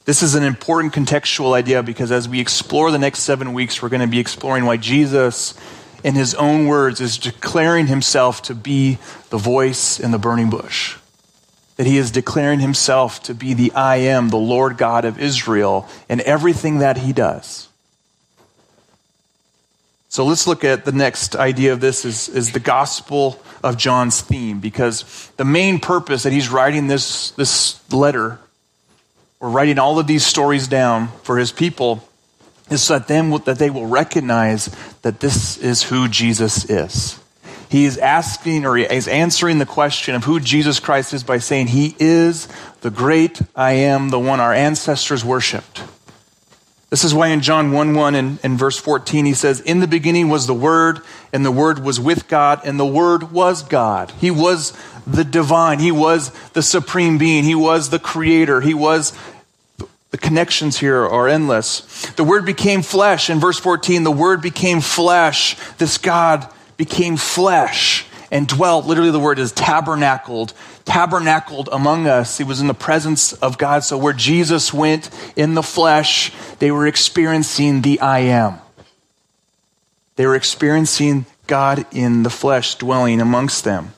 This 0.04 0.22
is 0.22 0.34
an 0.34 0.44
important 0.44 0.92
contextual 0.92 1.54
idea 1.54 1.82
because 1.82 2.12
as 2.12 2.28
we 2.28 2.38
explore 2.38 2.90
the 2.90 2.98
next 2.98 3.20
seven 3.20 3.54
weeks, 3.54 3.82
we're 3.82 3.88
going 3.88 4.02
to 4.02 4.06
be 4.06 4.20
exploring 4.20 4.66
why 4.66 4.76
Jesus 4.76 5.54
in 6.04 6.14
his 6.14 6.34
own 6.34 6.66
words, 6.66 7.00
is 7.00 7.16
declaring 7.16 7.86
himself 7.86 8.42
to 8.42 8.54
be 8.54 8.98
the 9.30 9.38
voice 9.38 10.00
in 10.00 10.10
the 10.10 10.18
burning 10.18 10.50
bush. 10.50 10.96
That 11.76 11.86
he 11.86 11.96
is 11.96 12.10
declaring 12.10 12.60
himself 12.60 13.22
to 13.24 13.34
be 13.34 13.54
the 13.54 13.72
I 13.72 13.96
am, 13.96 14.28
the 14.28 14.36
Lord 14.36 14.76
God 14.76 15.04
of 15.04 15.18
Israel, 15.18 15.88
in 16.08 16.20
everything 16.22 16.80
that 16.80 16.98
he 16.98 17.12
does. 17.12 17.68
So 20.12 20.26
let's 20.26 20.46
look 20.46 20.62
at 20.62 20.84
the 20.84 20.92
next 20.92 21.36
idea 21.36 21.72
of 21.72 21.80
this 21.80 22.04
is, 22.04 22.28
is 22.28 22.52
the 22.52 22.60
gospel 22.60 23.40
of 23.64 23.78
John's 23.78 24.20
theme, 24.20 24.60
because 24.60 25.30
the 25.38 25.44
main 25.46 25.80
purpose 25.80 26.24
that 26.24 26.34
he's 26.34 26.50
writing 26.50 26.86
this, 26.86 27.30
this 27.30 27.80
letter, 27.90 28.38
or 29.40 29.48
writing 29.48 29.78
all 29.78 29.98
of 29.98 30.06
these 30.06 30.26
stories 30.26 30.68
down 30.68 31.08
for 31.22 31.38
his 31.38 31.50
people, 31.50 32.06
is 32.70 32.82
so 32.82 32.98
that, 32.98 33.08
them, 33.08 33.30
that 33.46 33.58
they 33.58 33.70
will 33.70 33.86
recognize 33.86 34.66
that 35.00 35.20
this 35.20 35.56
is 35.56 35.84
who 35.84 36.08
Jesus 36.08 36.68
is. 36.68 37.18
He 37.70 37.86
is 37.86 37.96
asking 37.96 38.66
or 38.66 38.76
he 38.76 38.84
is 38.84 39.08
answering 39.08 39.60
the 39.60 39.64
question 39.64 40.14
of 40.14 40.24
who 40.24 40.40
Jesus 40.40 40.78
Christ 40.78 41.14
is 41.14 41.24
by 41.24 41.38
saying 41.38 41.68
he 41.68 41.96
is 41.98 42.48
the 42.82 42.90
great 42.90 43.40
I 43.56 43.72
am, 43.72 44.10
the 44.10 44.18
one 44.18 44.40
our 44.40 44.52
ancestors 44.52 45.24
worshiped. 45.24 45.82
This 46.92 47.04
is 47.04 47.14
why 47.14 47.28
in 47.28 47.40
John 47.40 47.72
1 47.72 47.94
1 47.94 48.14
and, 48.14 48.38
and 48.42 48.58
verse 48.58 48.76
14 48.76 49.24
he 49.24 49.32
says, 49.32 49.60
In 49.62 49.80
the 49.80 49.86
beginning 49.86 50.28
was 50.28 50.46
the 50.46 50.52
Word, 50.52 51.00
and 51.32 51.42
the 51.42 51.50
Word 51.50 51.78
was 51.78 51.98
with 51.98 52.28
God, 52.28 52.60
and 52.66 52.78
the 52.78 52.84
Word 52.84 53.32
was 53.32 53.62
God. 53.62 54.10
He 54.20 54.30
was 54.30 54.74
the 55.06 55.24
divine. 55.24 55.78
He 55.78 55.90
was 55.90 56.32
the 56.50 56.60
supreme 56.60 57.16
being. 57.16 57.44
He 57.44 57.54
was 57.54 57.88
the 57.88 57.98
creator. 57.98 58.60
He 58.60 58.74
was 58.74 59.18
the 60.10 60.18
connections 60.18 60.80
here 60.80 61.02
are 61.02 61.28
endless. 61.28 61.80
The 62.16 62.24
Word 62.24 62.44
became 62.44 62.82
flesh. 62.82 63.30
In 63.30 63.40
verse 63.40 63.58
14, 63.58 64.04
the 64.04 64.10
Word 64.10 64.42
became 64.42 64.82
flesh. 64.82 65.56
This 65.78 65.96
God 65.96 66.46
became 66.76 67.16
flesh 67.16 68.04
and 68.32 68.48
dwelt. 68.48 68.86
Literally, 68.86 69.10
the 69.10 69.20
word 69.20 69.38
is 69.38 69.52
tabernacled. 69.52 70.52
Tabernacled 70.84 71.68
among 71.70 72.06
us. 72.06 72.38
He 72.38 72.44
was 72.44 72.60
in 72.60 72.66
the 72.66 72.74
presence 72.74 73.32
of 73.34 73.58
God. 73.58 73.84
So, 73.84 73.96
where 73.96 74.12
Jesus 74.12 74.72
went 74.72 75.10
in 75.36 75.54
the 75.54 75.62
flesh, 75.62 76.32
they 76.58 76.70
were 76.70 76.86
experiencing 76.86 77.82
the 77.82 78.00
I 78.00 78.20
am. 78.20 78.58
They 80.16 80.26
were 80.26 80.36
experiencing 80.36 81.26
God 81.46 81.86
in 81.92 82.22
the 82.22 82.30
flesh 82.30 82.76
dwelling 82.76 83.20
amongst 83.20 83.64
them. 83.64 83.92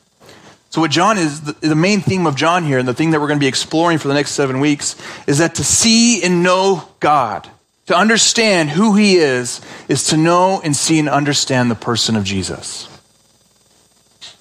So, 0.71 0.81
what 0.81 0.91
John 0.91 1.19
is, 1.19 1.41
the, 1.41 1.77
main 1.77 2.01
theme 2.01 2.27
of 2.27 2.35
John 2.35 2.65
here, 2.65 2.79
and 2.79 2.89
the 2.89 2.95
thing 2.95 3.13
that 3.13 3.21
we're 3.21 3.29
going 3.29 3.39
to 3.39 3.45
be 3.45 3.49
exploring 3.49 3.99
for 3.99 4.09
the 4.09 4.15
next 4.15 4.33
seven 4.33 4.59
weeks, 4.59 4.97
is 5.27 5.39
that 5.39 5.55
to 5.55 5.65
see 5.65 6.23
and 6.23 6.43
know 6.43 6.89
God, 6.99 7.49
to 7.87 7.97
understand 7.97 8.71
who 8.71 8.97
He 8.97 9.17
is, 9.17 9.61
is 9.89 10.09
to 10.09 10.17
know 10.17 10.61
and 10.65 10.75
see 10.75 10.99
and 10.99 11.09
understand 11.09 11.71
the 11.71 11.77
person 11.77 12.17
of 12.17 12.25
Jesus. 12.25 12.89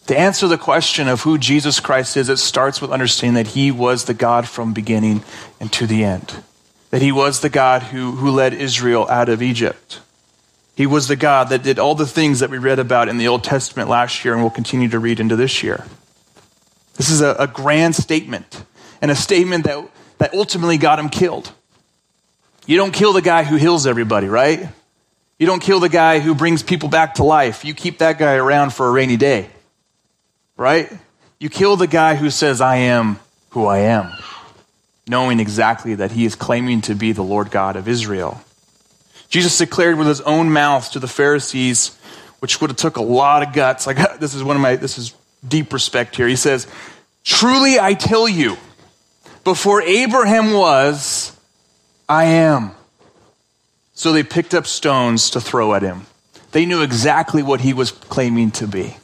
To 0.08 0.18
answer 0.18 0.48
the 0.48 0.58
question 0.58 1.08
of 1.08 1.22
who 1.22 1.38
Jesus 1.38 1.80
Christ 1.80 2.18
is, 2.18 2.28
it 2.28 2.38
starts 2.38 2.82
with 2.82 2.92
understanding 2.92 3.44
that 3.44 3.52
He 3.52 3.72
was 3.72 4.06
the 4.06 4.14
God 4.14 4.48
from 4.48 4.74
beginning 4.74 5.24
and 5.60 5.72
to 5.74 5.88
the 5.88 6.04
end. 6.04 6.44
That 6.90 7.02
He 7.02 7.12
was 7.12 7.40
the 7.40 7.50
God 7.50 7.84
who, 7.84 8.12
who 8.12 8.30
led 8.30 8.54
Israel 8.54 9.08
out 9.10 9.30
of 9.30 9.42
Egypt. 9.42 10.02
He 10.76 10.86
was 10.88 11.08
the 11.08 11.16
God 11.16 11.50
that 11.50 11.64
did 11.64 11.80
all 11.80 11.96
the 11.96 12.08
things 12.08 12.40
that 12.40 12.50
we 12.50 12.58
read 12.58 12.80
about 12.80 13.08
in 13.08 13.18
the 13.18 13.28
Old 13.28 13.44
Testament 13.44 13.90
last 13.90 14.26
year 14.26 14.34
and 14.34 14.44
will 14.44 14.50
continue 14.50 14.90
to 14.90 15.00
read 15.00 15.20
into 15.20 15.36
this 15.36 15.64
year. 15.64 15.86
This 16.96 17.10
is 17.10 17.22
a, 17.22 17.36
a 17.40 17.48
grand 17.48 17.96
statement, 17.96 18.64
and 19.02 19.10
a 19.10 19.16
statement 19.16 19.66
that, 19.66 19.88
that 20.18 20.34
ultimately 20.34 20.78
got 20.78 21.00
him 21.00 21.10
killed. 21.10 21.52
You 22.66 22.78
don't 22.78 22.94
kill 22.94 23.14
the 23.14 23.22
guy 23.22 23.44
who 23.44 23.56
heals 23.56 23.86
everybody, 23.86 24.28
right? 24.28 24.68
You 25.38 25.48
don't 25.48 25.62
kill 25.62 25.80
the 25.80 25.90
guy 25.90 26.20
who 26.20 26.34
brings 26.36 26.64
people 26.64 26.90
back 26.90 27.16
to 27.16 27.24
life. 27.24 27.66
You 27.66 27.74
keep 27.74 28.00
that 28.00 28.18
guy 28.18 28.36
around 28.36 28.74
for 28.74 28.88
a 28.88 28.92
rainy 28.92 29.18
day, 29.18 29.50
right? 30.58 30.92
You 31.40 31.50
kill 31.50 31.76
the 31.76 31.88
guy 31.88 32.16
who 32.16 32.30
says, 32.30 32.62
I 32.62 32.78
am 32.78 33.20
who 33.50 33.66
I 33.66 33.80
am, 33.80 34.12
knowing 35.08 35.40
exactly 35.40 35.96
that 35.96 36.12
he 36.12 36.26
is 36.26 36.36
claiming 36.36 36.82
to 36.82 36.96
be 36.96 37.12
the 37.12 37.24
Lord 37.24 37.52
God 37.52 37.76
of 37.76 37.88
Israel. 37.88 38.42
Jesus 39.30 39.58
declared 39.58 39.98
with 39.98 40.08
his 40.08 40.22
own 40.22 40.52
mouth 40.52 40.92
to 40.92 41.00
the 41.00 41.08
Pharisees, 41.08 41.98
which 42.40 42.62
would 42.62 42.70
have 42.70 42.78
took 42.78 42.98
a 42.98 43.04
lot 43.04 43.46
of 43.46 43.54
guts. 43.54 43.88
Like 43.88 43.98
this 44.20 44.36
is 44.36 44.44
one 44.44 44.56
of 44.56 44.62
my 44.62 44.76
this 44.76 44.98
is 44.98 45.14
deep 45.48 45.74
respect 45.74 46.16
here. 46.16 46.28
He 46.28 46.36
says, 46.36 46.68
Truly 47.24 47.80
I 47.80 47.94
tell 47.94 48.28
you, 48.28 48.58
before 49.44 49.82
Abraham 49.82 50.54
was, 50.54 51.36
I 52.08 52.26
am. 52.26 52.72
So 53.94 54.12
they 54.12 54.24
picked 54.24 54.54
up 54.54 54.66
stones 54.66 55.32
to 55.32 55.42
throw 55.42 55.74
at 55.74 55.82
him. 55.82 56.06
They 56.52 56.66
knew 56.66 56.82
exactly 56.82 57.44
what 57.44 57.62
he 57.62 57.74
was 57.74 57.92
claiming 57.92 58.52
to 58.52 58.68
be. 58.68 58.96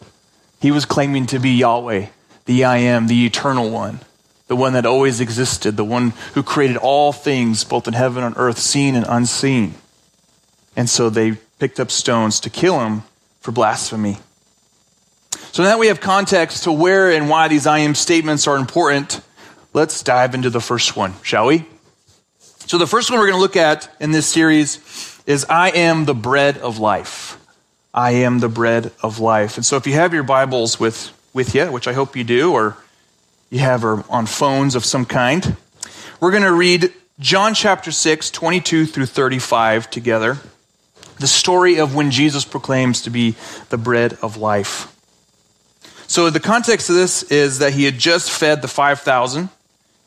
He 0.59 0.71
was 0.71 0.85
claiming 0.85 1.25
to 1.27 1.39
be 1.39 1.51
Yahweh, 1.51 2.07
the 2.45 2.65
I 2.65 2.77
am, 2.77 3.07
the 3.07 3.25
eternal 3.25 3.69
one, 3.69 3.99
the 4.47 4.55
one 4.55 4.73
that 4.73 4.85
always 4.85 5.21
existed, 5.21 5.77
the 5.77 5.85
one 5.85 6.11
who 6.33 6.43
created 6.43 6.77
all 6.77 7.13
things, 7.13 7.63
both 7.63 7.87
in 7.87 7.93
heaven 7.93 8.23
and 8.23 8.35
earth, 8.37 8.57
seen 8.57 8.95
and 8.95 9.05
unseen. 9.07 9.75
And 10.75 10.89
so 10.89 11.09
they 11.09 11.37
picked 11.59 11.79
up 11.79 11.91
stones 11.91 12.39
to 12.41 12.49
kill 12.49 12.79
him 12.79 13.03
for 13.41 13.51
blasphemy. 13.51 14.17
So 15.51 15.63
now 15.63 15.69
that 15.69 15.79
we 15.79 15.87
have 15.87 16.01
context 16.01 16.63
to 16.63 16.71
where 16.71 17.11
and 17.11 17.29
why 17.29 17.47
these 17.47 17.65
I 17.65 17.79
am 17.79 17.95
statements 17.95 18.47
are 18.47 18.57
important, 18.57 19.21
let's 19.73 20.03
dive 20.03 20.35
into 20.35 20.49
the 20.49 20.61
first 20.61 20.95
one, 20.95 21.13
shall 21.23 21.47
we? 21.47 21.65
So 22.39 22.77
the 22.77 22.85
first 22.85 23.09
one 23.09 23.19
we're 23.19 23.27
going 23.27 23.37
to 23.37 23.41
look 23.41 23.55
at 23.55 23.89
in 23.99 24.11
this 24.11 24.27
series 24.27 25.21
is 25.25 25.45
I 25.49 25.69
am 25.69 26.05
the 26.05 26.13
bread 26.13 26.57
of 26.57 26.79
life. 26.79 27.38
I 27.99 28.11
am 28.11 28.39
the 28.39 28.47
bread 28.47 28.93
of 29.03 29.19
life. 29.19 29.57
And 29.57 29.65
so 29.65 29.75
if 29.75 29.85
you 29.85 29.91
have 29.91 30.13
your 30.13 30.23
Bibles 30.23 30.79
with, 30.79 31.11
with 31.33 31.53
you, 31.53 31.69
which 31.69 31.85
I 31.85 31.91
hope 31.91 32.15
you 32.15 32.23
do, 32.23 32.53
or 32.53 32.77
you 33.49 33.59
have 33.59 33.81
her 33.81 34.05
on 34.09 34.25
phones 34.25 34.75
of 34.75 34.85
some 34.85 35.05
kind, 35.05 35.57
we're 36.21 36.31
going 36.31 36.43
to 36.43 36.53
read 36.53 36.93
John 37.19 37.53
chapter 37.53 37.91
6, 37.91 38.31
22 38.31 38.85
through 38.85 39.05
35 39.05 39.89
together. 39.89 40.37
The 41.19 41.27
story 41.27 41.77
of 41.77 41.93
when 41.93 42.09
Jesus 42.09 42.45
proclaims 42.45 43.01
to 43.01 43.09
be 43.09 43.35
the 43.67 43.77
bread 43.77 44.17
of 44.21 44.37
life. 44.37 44.95
So 46.07 46.29
the 46.29 46.39
context 46.39 46.89
of 46.89 46.95
this 46.95 47.23
is 47.23 47.59
that 47.59 47.73
he 47.73 47.83
had 47.83 47.97
just 47.97 48.31
fed 48.31 48.61
the 48.61 48.69
5,000 48.69 49.49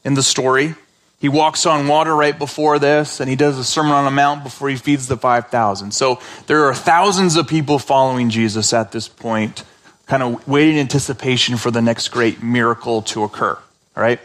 in 0.02 0.14
the 0.14 0.22
story. 0.22 0.76
He 1.22 1.30
walks 1.30 1.64
on 1.64 1.88
water 1.88 2.14
right 2.14 2.38
before 2.38 2.78
this, 2.78 3.20
and 3.20 3.30
he 3.30 3.36
does 3.36 3.56
a 3.56 3.64
Sermon 3.64 3.92
on 3.92 4.06
a 4.06 4.10
Mount 4.10 4.42
before 4.42 4.68
he 4.68 4.76
feeds 4.76 5.06
the 5.06 5.16
5,000. 5.16 5.92
So 5.92 6.20
there 6.48 6.64
are 6.64 6.74
thousands 6.74 7.36
of 7.36 7.48
people 7.48 7.78
following 7.78 8.28
Jesus 8.28 8.74
at 8.74 8.92
this 8.92 9.08
point, 9.08 9.64
kind 10.06 10.22
of 10.22 10.46
waiting 10.46 10.74
in 10.74 10.80
anticipation 10.80 11.56
for 11.56 11.70
the 11.70 11.80
next 11.80 12.08
great 12.08 12.42
miracle 12.42 13.00
to 13.02 13.22
occur. 13.22 13.52
All 13.96 14.02
right? 14.02 14.20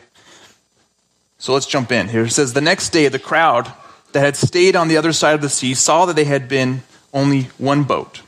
So 1.37 1.53
let's 1.53 1.67
jump 1.67 1.91
in 1.91 2.09
here. 2.09 2.25
It 2.25 2.31
says, 2.31 2.53
The 2.53 2.61
next 2.61 2.89
day, 2.89 3.07
the 3.07 3.19
crowd 3.19 3.71
that 4.11 4.21
had 4.21 4.35
stayed 4.35 4.75
on 4.75 4.89
the 4.89 4.97
other 4.97 5.13
side 5.13 5.35
of 5.35 5.41
the 5.41 5.49
sea 5.49 5.75
saw 5.75 6.07
that 6.07 6.15
they 6.15 6.25
had 6.25 6.49
been 6.49 6.81
only 7.13 7.43
one 7.57 7.83
boat 7.83 8.21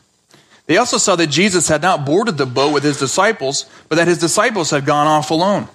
they 0.70 0.78
also 0.78 1.00
saw 1.00 1.16
that 1.16 1.32
Jesus 1.32 1.68
had 1.68 1.82
not 1.82 2.06
boarded 2.06 2.38
the 2.38 2.46
boat 2.46 2.72
with 2.72 2.84
his 2.84 3.00
disciples, 3.00 3.68
but 3.88 3.96
that 3.96 4.08
his 4.08 4.20
disciples 4.20 4.70
had 4.70 4.86
gone 4.86 5.08
off 5.08 5.32
alone. 5.32 5.68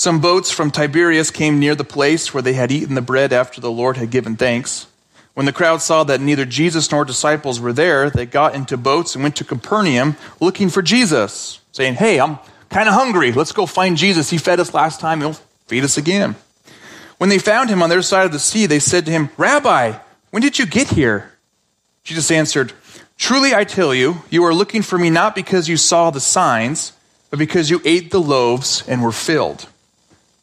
Some 0.00 0.20
boats 0.22 0.50
from 0.50 0.70
Tiberias 0.70 1.30
came 1.30 1.58
near 1.58 1.74
the 1.74 1.84
place 1.84 2.32
where 2.32 2.42
they 2.42 2.54
had 2.54 2.72
eaten 2.72 2.94
the 2.94 3.02
bread 3.02 3.34
after 3.34 3.60
the 3.60 3.70
Lord 3.70 3.98
had 3.98 4.10
given 4.10 4.34
thanks. 4.34 4.86
When 5.34 5.44
the 5.44 5.52
crowd 5.52 5.82
saw 5.82 6.04
that 6.04 6.22
neither 6.22 6.46
Jesus 6.46 6.90
nor 6.90 7.04
disciples 7.04 7.60
were 7.60 7.74
there, 7.74 8.08
they 8.08 8.24
got 8.24 8.54
into 8.54 8.78
boats 8.78 9.14
and 9.14 9.22
went 9.22 9.36
to 9.36 9.44
Capernaum 9.44 10.16
looking 10.40 10.70
for 10.70 10.80
Jesus, 10.80 11.60
saying, 11.72 11.96
Hey, 11.96 12.18
I'm 12.18 12.38
kind 12.70 12.88
of 12.88 12.94
hungry. 12.94 13.30
Let's 13.30 13.52
go 13.52 13.66
find 13.66 13.98
Jesus. 13.98 14.30
He 14.30 14.38
fed 14.38 14.58
us 14.58 14.72
last 14.72 15.00
time. 15.00 15.20
He'll 15.20 15.34
feed 15.66 15.84
us 15.84 15.98
again. 15.98 16.34
When 17.18 17.28
they 17.28 17.38
found 17.38 17.68
him 17.68 17.82
on 17.82 17.90
their 17.90 18.00
side 18.00 18.24
of 18.24 18.32
the 18.32 18.38
sea, 18.38 18.64
they 18.64 18.78
said 18.78 19.04
to 19.04 19.12
him, 19.12 19.28
Rabbi, 19.36 19.98
when 20.30 20.40
did 20.40 20.58
you 20.58 20.64
get 20.64 20.88
here? 20.88 21.30
Jesus 22.04 22.30
answered, 22.30 22.72
Truly 23.18 23.54
I 23.54 23.64
tell 23.64 23.94
you, 23.94 24.22
you 24.30 24.44
are 24.44 24.54
looking 24.54 24.80
for 24.80 24.96
me 24.96 25.10
not 25.10 25.34
because 25.34 25.68
you 25.68 25.76
saw 25.76 26.08
the 26.08 26.20
signs, 26.20 26.94
but 27.28 27.38
because 27.38 27.68
you 27.68 27.82
ate 27.84 28.10
the 28.10 28.18
loaves 28.18 28.82
and 28.88 29.02
were 29.02 29.12
filled. 29.12 29.66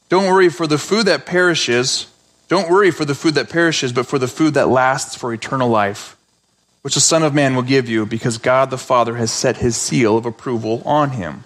Don't 0.10 0.32
worry 0.32 0.50
for 0.50 0.68
the 0.68 0.78
food 0.78 1.08
that 1.08 1.26
perishes. 1.26 2.08
Don't 2.48 2.70
worry 2.70 2.92
for 2.92 3.06
the 3.06 3.16
food 3.16 3.36
that 3.36 3.50
perishes, 3.50 3.92
but 3.92 4.06
for 4.06 4.20
the 4.20 4.28
food 4.28 4.54
that 4.54 4.70
lasts 4.70 5.16
for 5.16 5.34
eternal 5.34 5.70
life, 5.70 6.16
which 6.82 6.96
the 6.96 7.02
Son 7.02 7.24
of 7.24 7.34
Man 7.34 7.56
will 7.56 7.64
give 7.64 7.90
you, 7.90 8.06
because 8.06 8.38
God 8.38 8.70
the 8.70 8.78
Father 8.78 9.16
has 9.16 9.32
set 9.32 9.58
his 9.58 9.76
seal 9.76 10.18
of 10.18 10.26
approval 10.26 10.82
on 10.86 11.12
him. 11.12 11.44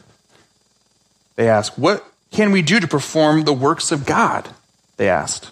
They 1.36 1.50
asked, 1.50 1.80
What 1.80 2.06
can 2.30 2.52
we 2.52 2.62
do 2.62 2.80
to 2.80 2.88
perform 2.88 3.44
the 3.44 3.54
works 3.54 3.92
of 3.92 4.06
God? 4.06 4.48
They 4.98 5.10
asked. 5.10 5.50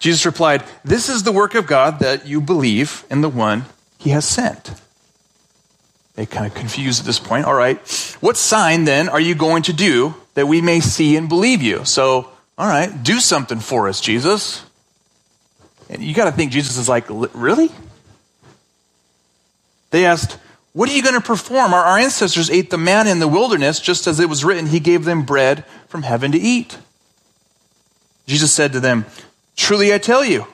Jesus 0.00 0.26
replied, 0.26 0.64
This 0.84 1.08
is 1.08 1.22
the 1.22 1.30
work 1.30 1.54
of 1.54 1.68
God 1.68 2.00
that 2.00 2.26
you 2.26 2.40
believe 2.40 3.04
in 3.08 3.20
the 3.20 3.28
one 3.28 3.66
he 3.98 4.10
has 4.10 4.24
sent. 4.24 4.72
They 6.14 6.26
kind 6.26 6.44
of 6.46 6.54
confused 6.54 7.00
at 7.00 7.06
this 7.06 7.20
point. 7.20 7.46
All 7.46 7.54
right, 7.54 7.78
what 8.20 8.36
sign 8.36 8.84
then 8.84 9.08
are 9.08 9.20
you 9.20 9.36
going 9.36 9.62
to 9.64 9.72
do 9.72 10.16
that 10.34 10.48
we 10.48 10.60
may 10.60 10.80
see 10.80 11.16
and 11.16 11.28
believe 11.28 11.62
you? 11.62 11.84
So, 11.84 12.31
all 12.58 12.66
right, 12.66 13.02
do 13.02 13.18
something 13.18 13.60
for 13.60 13.88
us, 13.88 14.00
Jesus. 14.00 14.64
And 15.88 16.02
you 16.02 16.14
got 16.14 16.26
to 16.26 16.32
think 16.32 16.52
Jesus 16.52 16.76
is 16.76 16.88
like, 16.88 17.06
really? 17.08 17.70
They 19.90 20.06
asked, 20.06 20.38
What 20.72 20.88
are 20.88 20.94
you 20.94 21.02
going 21.02 21.14
to 21.14 21.20
perform? 21.20 21.72
Our, 21.72 21.84
our 21.84 21.98
ancestors 21.98 22.50
ate 22.50 22.70
the 22.70 22.78
manna 22.78 23.10
in 23.10 23.18
the 23.20 23.28
wilderness, 23.28 23.78
just 23.78 24.06
as 24.06 24.20
it 24.20 24.28
was 24.28 24.44
written, 24.44 24.66
He 24.66 24.80
gave 24.80 25.04
them 25.04 25.24
bread 25.24 25.64
from 25.88 26.02
heaven 26.02 26.32
to 26.32 26.38
eat. 26.38 26.78
Jesus 28.26 28.52
said 28.52 28.72
to 28.72 28.80
them, 28.80 29.04
Truly 29.56 29.92
I 29.92 29.98
tell 29.98 30.24
you, 30.24 30.46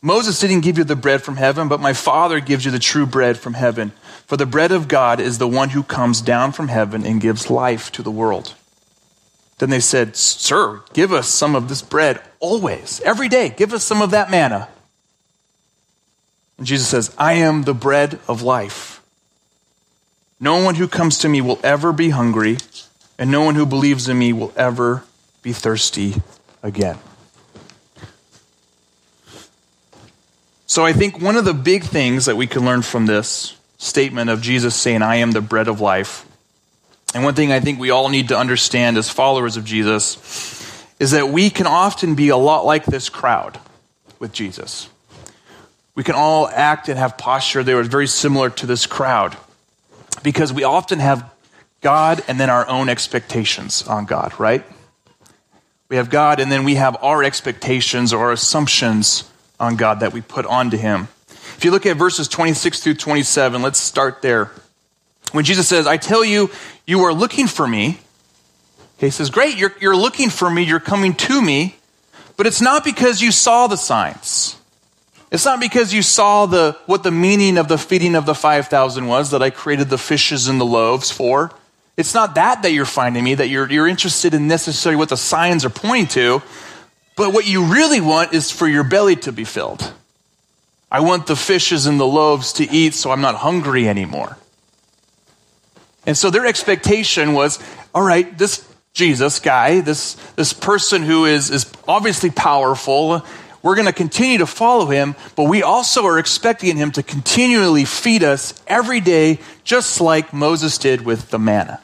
Moses 0.00 0.38
didn't 0.38 0.60
give 0.60 0.78
you 0.78 0.84
the 0.84 0.96
bread 0.96 1.22
from 1.22 1.36
heaven, 1.36 1.66
but 1.66 1.80
my 1.80 1.92
Father 1.92 2.38
gives 2.38 2.64
you 2.64 2.70
the 2.70 2.78
true 2.78 3.06
bread 3.06 3.38
from 3.38 3.54
heaven. 3.54 3.92
For 4.26 4.36
the 4.36 4.46
bread 4.46 4.70
of 4.70 4.86
God 4.86 5.18
is 5.18 5.38
the 5.38 5.48
one 5.48 5.70
who 5.70 5.82
comes 5.82 6.20
down 6.20 6.52
from 6.52 6.68
heaven 6.68 7.04
and 7.06 7.20
gives 7.20 7.50
life 7.50 7.90
to 7.92 8.02
the 8.02 8.10
world. 8.10 8.54
Then 9.58 9.70
they 9.70 9.80
said, 9.80 10.16
Sir, 10.16 10.82
give 10.92 11.12
us 11.12 11.28
some 11.28 11.54
of 11.54 11.68
this 11.68 11.82
bread 11.82 12.20
always, 12.40 13.00
every 13.02 13.28
day. 13.28 13.50
Give 13.50 13.72
us 13.72 13.84
some 13.84 14.02
of 14.02 14.10
that 14.10 14.30
manna. 14.30 14.68
And 16.58 16.66
Jesus 16.66 16.88
says, 16.88 17.14
I 17.18 17.34
am 17.34 17.62
the 17.62 17.74
bread 17.74 18.18
of 18.28 18.42
life. 18.42 19.02
No 20.40 20.62
one 20.62 20.74
who 20.74 20.88
comes 20.88 21.18
to 21.18 21.28
me 21.28 21.40
will 21.40 21.60
ever 21.62 21.92
be 21.92 22.10
hungry, 22.10 22.58
and 23.18 23.30
no 23.30 23.42
one 23.42 23.54
who 23.54 23.64
believes 23.64 24.08
in 24.08 24.18
me 24.18 24.32
will 24.32 24.52
ever 24.56 25.04
be 25.42 25.52
thirsty 25.52 26.14
again. 26.62 26.98
So 30.66 30.84
I 30.84 30.92
think 30.92 31.20
one 31.20 31.36
of 31.36 31.44
the 31.44 31.54
big 31.54 31.84
things 31.84 32.24
that 32.24 32.36
we 32.36 32.48
can 32.48 32.64
learn 32.64 32.82
from 32.82 33.06
this 33.06 33.56
statement 33.78 34.30
of 34.30 34.40
Jesus 34.42 34.74
saying, 34.74 35.02
I 35.02 35.16
am 35.16 35.30
the 35.30 35.40
bread 35.40 35.68
of 35.68 35.80
life, 35.80 36.26
and 37.14 37.22
one 37.22 37.34
thing 37.34 37.52
I 37.52 37.60
think 37.60 37.78
we 37.78 37.90
all 37.90 38.08
need 38.08 38.28
to 38.28 38.36
understand 38.36 38.98
as 38.98 39.08
followers 39.08 39.56
of 39.56 39.64
Jesus 39.64 40.16
is 40.98 41.12
that 41.12 41.28
we 41.28 41.48
can 41.48 41.66
often 41.66 42.16
be 42.16 42.28
a 42.28 42.36
lot 42.36 42.66
like 42.66 42.84
this 42.84 43.08
crowd 43.08 43.58
with 44.18 44.32
Jesus. 44.32 44.88
We 45.94 46.02
can 46.02 46.16
all 46.16 46.48
act 46.48 46.88
and 46.88 46.98
have 46.98 47.16
posture 47.16 47.62
that 47.62 47.74
was 47.76 47.86
very 47.86 48.08
similar 48.08 48.50
to 48.50 48.66
this 48.66 48.86
crowd 48.86 49.36
because 50.24 50.52
we 50.52 50.64
often 50.64 50.98
have 50.98 51.32
God 51.80 52.22
and 52.26 52.40
then 52.40 52.50
our 52.50 52.68
own 52.68 52.88
expectations 52.88 53.86
on 53.86 54.06
God, 54.06 54.32
right? 54.40 54.64
We 55.88 55.96
have 55.96 56.10
God 56.10 56.40
and 56.40 56.50
then 56.50 56.64
we 56.64 56.74
have 56.74 56.96
our 57.00 57.22
expectations 57.22 58.12
or 58.12 58.32
assumptions 58.32 59.30
on 59.60 59.76
God 59.76 60.00
that 60.00 60.12
we 60.12 60.20
put 60.20 60.46
onto 60.46 60.76
Him. 60.76 61.06
If 61.28 61.64
you 61.64 61.70
look 61.70 61.86
at 61.86 61.96
verses 61.96 62.26
26 62.26 62.80
through 62.80 62.94
27, 62.94 63.62
let's 63.62 63.78
start 63.78 64.20
there. 64.20 64.50
When 65.34 65.44
Jesus 65.44 65.66
says, 65.66 65.88
I 65.88 65.96
tell 65.96 66.24
you, 66.24 66.48
you 66.86 67.00
are 67.00 67.12
looking 67.12 67.48
for 67.48 67.66
me, 67.66 67.98
he 68.98 69.10
says, 69.10 69.30
Great, 69.30 69.56
you're, 69.56 69.74
you're 69.80 69.96
looking 69.96 70.30
for 70.30 70.48
me, 70.48 70.62
you're 70.62 70.78
coming 70.78 71.12
to 71.12 71.42
me, 71.42 71.74
but 72.36 72.46
it's 72.46 72.60
not 72.60 72.84
because 72.84 73.20
you 73.20 73.32
saw 73.32 73.66
the 73.66 73.74
signs. 73.74 74.56
It's 75.32 75.44
not 75.44 75.58
because 75.58 75.92
you 75.92 76.02
saw 76.02 76.46
the, 76.46 76.78
what 76.86 77.02
the 77.02 77.10
meaning 77.10 77.58
of 77.58 77.66
the 77.66 77.78
feeding 77.78 78.14
of 78.14 78.26
the 78.26 78.34
5,000 78.36 79.08
was 79.08 79.32
that 79.32 79.42
I 79.42 79.50
created 79.50 79.90
the 79.90 79.98
fishes 79.98 80.46
and 80.46 80.60
the 80.60 80.64
loaves 80.64 81.10
for. 81.10 81.50
It's 81.96 82.14
not 82.14 82.36
that 82.36 82.62
that 82.62 82.70
you're 82.70 82.84
finding 82.84 83.24
me, 83.24 83.34
that 83.34 83.48
you're, 83.48 83.68
you're 83.68 83.88
interested 83.88 84.34
in 84.34 84.46
necessarily 84.46 84.96
what 84.96 85.08
the 85.08 85.16
signs 85.16 85.64
are 85.64 85.70
pointing 85.70 86.06
to, 86.10 86.42
but 87.16 87.32
what 87.32 87.44
you 87.44 87.64
really 87.64 88.00
want 88.00 88.34
is 88.34 88.52
for 88.52 88.68
your 88.68 88.84
belly 88.84 89.16
to 89.16 89.32
be 89.32 89.42
filled. 89.42 89.92
I 90.92 91.00
want 91.00 91.26
the 91.26 91.34
fishes 91.34 91.86
and 91.86 91.98
the 91.98 92.06
loaves 92.06 92.52
to 92.52 92.70
eat 92.70 92.94
so 92.94 93.10
I'm 93.10 93.20
not 93.20 93.34
hungry 93.34 93.88
anymore. 93.88 94.38
And 96.06 96.16
so 96.16 96.30
their 96.30 96.46
expectation 96.46 97.32
was 97.32 97.58
all 97.94 98.02
right, 98.02 98.36
this 98.36 98.66
Jesus 98.92 99.40
guy, 99.40 99.80
this, 99.80 100.14
this 100.36 100.52
person 100.52 101.02
who 101.02 101.24
is, 101.24 101.50
is 101.50 101.70
obviously 101.86 102.30
powerful, 102.30 103.24
we're 103.62 103.76
going 103.76 103.86
to 103.86 103.92
continue 103.92 104.38
to 104.38 104.46
follow 104.46 104.86
him, 104.86 105.14
but 105.36 105.44
we 105.44 105.62
also 105.62 106.04
are 106.06 106.18
expecting 106.18 106.76
him 106.76 106.92
to 106.92 107.02
continually 107.02 107.84
feed 107.84 108.22
us 108.22 108.60
every 108.66 109.00
day, 109.00 109.40
just 109.64 110.00
like 110.00 110.32
Moses 110.32 110.76
did 110.78 111.02
with 111.02 111.30
the 111.30 111.38
manna. 111.38 111.80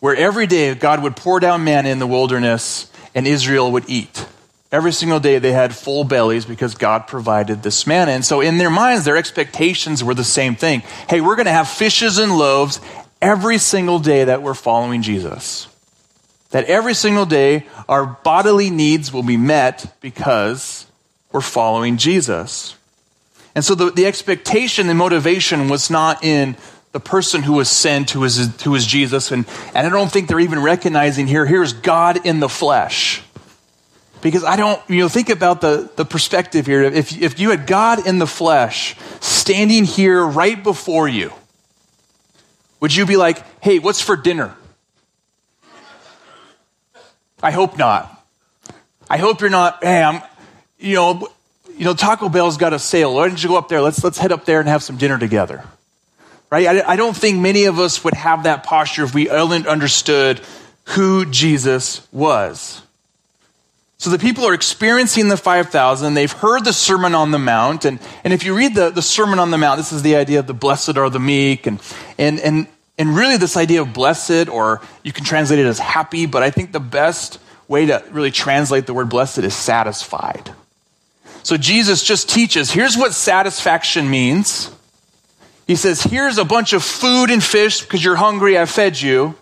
Where 0.00 0.16
every 0.16 0.46
day 0.46 0.74
God 0.74 1.02
would 1.02 1.16
pour 1.16 1.38
down 1.38 1.64
manna 1.64 1.90
in 1.90 1.98
the 1.98 2.06
wilderness 2.06 2.90
and 3.14 3.26
Israel 3.26 3.72
would 3.72 3.88
eat. 3.88 4.26
Every 4.70 4.92
single 4.92 5.18
day 5.18 5.38
they 5.38 5.52
had 5.52 5.74
full 5.74 6.04
bellies 6.04 6.44
because 6.44 6.74
God 6.74 7.06
provided 7.06 7.62
this 7.62 7.86
manna. 7.86 8.12
And 8.12 8.24
so 8.24 8.42
in 8.42 8.58
their 8.58 8.70
minds, 8.70 9.04
their 9.04 9.16
expectations 9.16 10.04
were 10.04 10.14
the 10.14 10.24
same 10.24 10.56
thing. 10.56 10.80
Hey, 11.08 11.22
we're 11.22 11.36
going 11.36 11.46
to 11.46 11.52
have 11.52 11.68
fishes 11.68 12.18
and 12.18 12.36
loaves 12.36 12.80
every 13.22 13.58
single 13.58 13.98
day 13.98 14.24
that 14.24 14.42
we're 14.42 14.54
following 14.54 15.00
Jesus. 15.00 15.68
That 16.50 16.66
every 16.66 16.94
single 16.94 17.24
day 17.24 17.66
our 17.88 18.06
bodily 18.06 18.68
needs 18.68 19.12
will 19.12 19.22
be 19.22 19.38
met 19.38 19.94
because 20.00 20.86
we're 21.32 21.40
following 21.40 21.96
Jesus. 21.96 22.74
And 23.54 23.64
so 23.64 23.74
the, 23.74 23.90
the 23.90 24.06
expectation, 24.06 24.86
the 24.86 24.94
motivation 24.94 25.68
was 25.68 25.90
not 25.90 26.22
in 26.22 26.56
the 26.92 27.00
person 27.00 27.42
who 27.42 27.54
was 27.54 27.68
sent, 27.68 28.10
who 28.10 28.20
was, 28.20 28.62
who 28.62 28.70
was 28.70 28.86
Jesus. 28.86 29.30
And, 29.30 29.46
and 29.74 29.86
I 29.86 29.90
don't 29.90 30.10
think 30.10 30.28
they're 30.28 30.40
even 30.40 30.60
recognizing 30.60 31.26
here, 31.26 31.46
here's 31.46 31.72
God 31.72 32.26
in 32.26 32.40
the 32.40 32.48
flesh. 32.48 33.22
Because 34.20 34.42
I 34.44 34.56
don't, 34.56 34.80
you 34.88 34.98
know, 34.98 35.08
think 35.08 35.30
about 35.30 35.60
the, 35.60 35.90
the 35.96 36.04
perspective 36.04 36.66
here. 36.66 36.82
If, 36.82 37.20
if 37.20 37.38
you 37.38 37.50
had 37.50 37.66
God 37.66 38.06
in 38.06 38.18
the 38.18 38.26
flesh 38.26 38.96
standing 39.20 39.84
here 39.84 40.24
right 40.24 40.62
before 40.62 41.06
you, 41.08 41.32
would 42.80 42.94
you 42.94 43.06
be 43.06 43.16
like, 43.16 43.44
hey, 43.62 43.78
what's 43.78 44.00
for 44.00 44.16
dinner? 44.16 44.54
I 47.42 47.52
hope 47.52 47.78
not. 47.78 48.14
I 49.08 49.18
hope 49.18 49.40
you're 49.40 49.50
not, 49.50 49.82
hey, 49.82 50.02
I'm, 50.02 50.22
you 50.78 50.94
know, 50.94 51.28
you 51.76 51.84
know, 51.84 51.94
Taco 51.94 52.28
Bell's 52.28 52.56
got 52.56 52.72
a 52.72 52.78
sale. 52.78 53.14
Why 53.14 53.28
don't 53.28 53.40
you 53.40 53.48
go 53.48 53.56
up 53.56 53.68
there? 53.68 53.80
Let's, 53.80 54.02
let's 54.02 54.18
head 54.18 54.32
up 54.32 54.44
there 54.44 54.58
and 54.58 54.68
have 54.68 54.82
some 54.82 54.96
dinner 54.96 55.18
together. 55.18 55.64
Right? 56.50 56.66
I, 56.66 56.92
I 56.92 56.96
don't 56.96 57.16
think 57.16 57.38
many 57.38 57.64
of 57.64 57.78
us 57.78 58.02
would 58.02 58.14
have 58.14 58.44
that 58.44 58.64
posture 58.64 59.04
if 59.04 59.14
we 59.14 59.30
only 59.30 59.66
understood 59.66 60.40
who 60.86 61.24
Jesus 61.26 62.06
was. 62.10 62.82
So 63.98 64.10
the 64.10 64.18
people 64.18 64.46
are 64.46 64.54
experiencing 64.54 65.28
the 65.28 65.36
5,000. 65.36 66.14
They've 66.14 66.30
heard 66.30 66.64
the 66.64 66.72
Sermon 66.72 67.16
on 67.16 67.32
the 67.32 67.38
Mount. 67.38 67.84
And, 67.84 67.98
and 68.22 68.32
if 68.32 68.44
you 68.44 68.56
read 68.56 68.76
the, 68.76 68.90
the 68.90 69.02
Sermon 69.02 69.40
on 69.40 69.50
the 69.50 69.58
Mount, 69.58 69.78
this 69.78 69.92
is 69.92 70.02
the 70.02 70.14
idea 70.14 70.38
of 70.38 70.46
the 70.46 70.54
blessed 70.54 70.96
are 70.96 71.10
the 71.10 71.18
meek. 71.18 71.66
And, 71.66 71.80
and, 72.16 72.38
and, 72.38 72.68
and 72.96 73.16
really, 73.16 73.38
this 73.38 73.56
idea 73.56 73.82
of 73.82 73.92
blessed, 73.92 74.48
or 74.48 74.80
you 75.02 75.12
can 75.12 75.24
translate 75.24 75.58
it 75.58 75.66
as 75.66 75.80
happy, 75.80 76.26
but 76.26 76.44
I 76.44 76.50
think 76.50 76.70
the 76.70 76.78
best 76.78 77.40
way 77.66 77.86
to 77.86 78.04
really 78.12 78.30
translate 78.30 78.86
the 78.86 78.94
word 78.94 79.08
blessed 79.08 79.38
is 79.38 79.54
satisfied. 79.54 80.52
So 81.42 81.56
Jesus 81.56 82.04
just 82.04 82.28
teaches 82.28 82.70
here's 82.70 82.96
what 82.96 83.14
satisfaction 83.14 84.08
means. 84.08 84.70
He 85.66 85.76
says, 85.76 86.02
here's 86.02 86.38
a 86.38 86.44
bunch 86.44 86.72
of 86.72 86.84
food 86.84 87.30
and 87.30 87.42
fish 87.42 87.80
because 87.80 88.04
you're 88.04 88.16
hungry, 88.16 88.58
I 88.58 88.64
fed 88.66 89.00
you. 89.00 89.34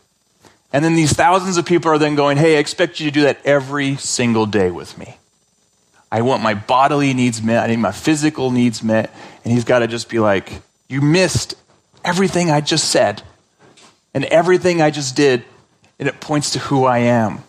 And 0.76 0.84
then 0.84 0.94
these 0.94 1.14
thousands 1.14 1.56
of 1.56 1.64
people 1.64 1.90
are 1.90 1.96
then 1.96 2.16
going, 2.16 2.36
Hey, 2.36 2.56
I 2.56 2.58
expect 2.58 3.00
you 3.00 3.06
to 3.06 3.10
do 3.10 3.22
that 3.22 3.40
every 3.46 3.96
single 3.96 4.44
day 4.44 4.70
with 4.70 4.98
me. 4.98 5.16
I 6.12 6.20
want 6.20 6.42
my 6.42 6.52
bodily 6.52 7.14
needs 7.14 7.42
met. 7.42 7.64
I 7.64 7.68
need 7.68 7.78
my 7.78 7.92
physical 7.92 8.50
needs 8.50 8.82
met. 8.82 9.10
And 9.42 9.54
he's 9.54 9.64
got 9.64 9.78
to 9.78 9.86
just 9.86 10.10
be 10.10 10.18
like, 10.18 10.52
You 10.90 11.00
missed 11.00 11.54
everything 12.04 12.50
I 12.50 12.60
just 12.60 12.90
said 12.90 13.22
and 14.12 14.26
everything 14.26 14.82
I 14.82 14.90
just 14.90 15.16
did. 15.16 15.44
And 15.98 16.10
it 16.10 16.20
points 16.20 16.50
to 16.50 16.58
who 16.58 16.84
I 16.84 16.98
am. 16.98 17.42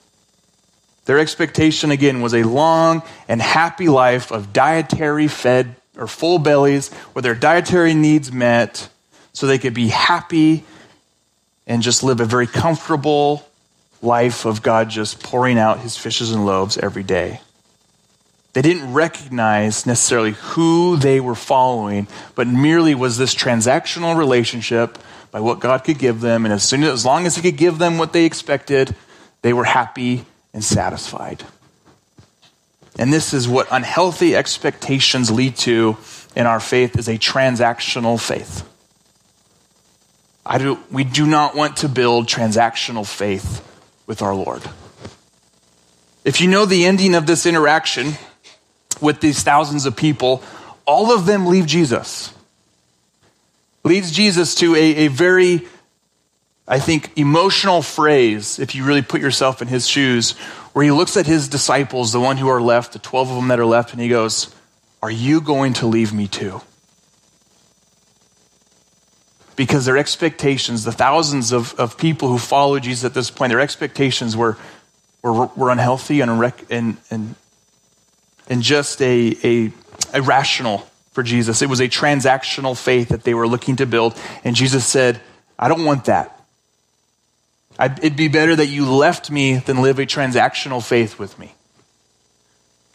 Their 1.03 1.19
expectation, 1.19 1.91
again, 1.91 2.21
was 2.21 2.33
a 2.33 2.43
long 2.43 3.03
and 3.27 3.41
happy 3.41 3.89
life 3.89 4.31
of 4.31 4.53
dietary 4.53 5.27
fed 5.27 5.75
or 5.97 6.07
full 6.07 6.39
bellies 6.39 6.91
with 7.13 7.25
their 7.25 7.35
dietary 7.35 7.93
needs 7.93 8.31
met 8.31 8.87
so 9.33 9.47
they 9.47 9.57
could 9.57 9.73
be 9.73 9.89
happy 9.89 10.63
and 11.67 11.83
just 11.83 12.01
live 12.01 12.19
a 12.19 12.25
very 12.25 12.47
comfortable 12.47 13.45
life 14.01 14.45
of 14.45 14.63
God 14.63 14.89
just 14.89 15.21
pouring 15.21 15.59
out 15.59 15.79
his 15.79 15.97
fishes 15.97 16.31
and 16.31 16.45
loaves 16.45 16.77
every 16.77 17.03
day. 17.03 17.41
They 18.53 18.61
didn't 18.63 18.93
recognize 18.93 19.85
necessarily 19.85 20.31
who 20.31 20.97
they 20.97 21.19
were 21.19 21.35
following, 21.35 22.07
but 22.33 22.47
merely 22.47 22.95
was 22.95 23.17
this 23.17 23.35
transactional 23.35 24.17
relationship 24.17 24.97
by 25.29 25.41
what 25.41 25.59
God 25.59 25.83
could 25.83 25.99
give 25.99 26.21
them. 26.21 26.45
And 26.45 26.53
as 26.53 26.63
soon 26.63 26.83
as, 26.83 27.05
long 27.05 27.27
as 27.27 27.35
he 27.35 27.41
could 27.43 27.57
give 27.57 27.77
them 27.77 27.99
what 27.99 28.13
they 28.13 28.25
expected, 28.25 28.95
they 29.43 29.53
were 29.53 29.65
happy 29.65 30.25
and 30.53 30.63
satisfied. 30.63 31.43
And 32.97 33.13
this 33.13 33.33
is 33.33 33.47
what 33.47 33.67
unhealthy 33.69 34.35
expectations 34.35 35.29
lead 35.29 35.55
to 35.57 35.97
in 36.35 36.47
our 36.47 36.59
faith 36.59 36.97
is 36.97 37.07
a 37.07 37.17
transactional 37.19 38.19
faith. 38.19 38.67
Do, 40.57 40.79
we 40.91 41.03
do 41.03 41.25
not 41.25 41.55
want 41.55 41.77
to 41.77 41.89
build 41.89 42.27
transactional 42.27 43.05
faith 43.05 43.63
with 44.07 44.21
our 44.21 44.33
Lord. 44.33 44.63
If 46.23 46.41
you 46.41 46.47
know 46.47 46.65
the 46.65 46.85
ending 46.85 47.15
of 47.15 47.27
this 47.27 47.45
interaction 47.45 48.13
with 49.01 49.19
these 49.19 49.43
thousands 49.43 49.85
of 49.85 49.95
people, 49.95 50.41
all 50.85 51.13
of 51.13 51.25
them 51.25 51.45
leave 51.45 51.65
Jesus. 51.65 52.33
Leads 53.83 54.11
Jesus 54.11 54.55
to 54.55 54.75
a, 54.75 54.95
a 54.95 55.07
very, 55.07 55.67
I 56.67 56.79
think, 56.79 57.11
emotional 57.17 57.81
phrase, 57.81 58.57
if 58.59 58.73
you 58.75 58.85
really 58.85 59.01
put 59.01 59.21
yourself 59.21 59.61
in 59.61 59.67
his 59.67 59.87
shoes, 59.87 60.31
where 60.73 60.83
he 60.83 60.91
looks 60.91 61.17
at 61.17 61.25
his 61.25 61.47
disciples, 61.47 62.11
the 62.11 62.19
one 62.19 62.37
who 62.37 62.47
are 62.47 62.61
left, 62.61 62.93
the 62.93 62.99
12 62.99 63.29
of 63.29 63.35
them 63.35 63.47
that 63.49 63.59
are 63.59 63.65
left, 63.65 63.91
and 63.93 64.01
he 64.01 64.09
goes, 64.09 64.53
Are 65.01 65.11
you 65.11 65.41
going 65.41 65.73
to 65.73 65.87
leave 65.87 66.13
me 66.13 66.27
too? 66.27 66.61
Because 69.57 69.85
their 69.85 69.97
expectations, 69.97 70.85
the 70.85 70.93
thousands 70.93 71.51
of, 71.51 71.73
of 71.77 71.97
people 71.97 72.29
who 72.29 72.37
followed 72.37 72.83
Jesus 72.83 73.03
at 73.03 73.13
this 73.13 73.29
point, 73.29 73.49
their 73.49 73.59
expectations 73.59 74.37
were, 74.37 74.55
were, 75.21 75.47
were 75.47 75.69
unhealthy 75.69 76.21
and, 76.21 76.31
and, 76.69 76.97
and, 77.09 77.35
and 78.47 78.61
just 78.61 79.01
a, 79.01 79.35
a 79.43 79.73
irrational 80.13 80.87
for 81.11 81.23
Jesus. 81.23 81.61
It 81.61 81.69
was 81.69 81.81
a 81.81 81.89
transactional 81.89 82.77
faith 82.77 83.09
that 83.09 83.23
they 83.23 83.33
were 83.33 83.47
looking 83.47 83.75
to 83.77 83.85
build. 83.85 84.15
And 84.43 84.55
Jesus 84.55 84.85
said, 84.85 85.19
I 85.57 85.67
don't 85.67 85.83
want 85.83 86.05
that. 86.05 86.39
I'd, 87.79 87.97
it'd 87.99 88.15
be 88.15 88.27
better 88.27 88.55
that 88.55 88.67
you 88.67 88.89
left 88.89 89.31
me 89.31 89.57
than 89.57 89.81
live 89.81 89.97
a 89.97 90.05
transactional 90.05 90.87
faith 90.87 91.17
with 91.17 91.37
me. 91.39 91.55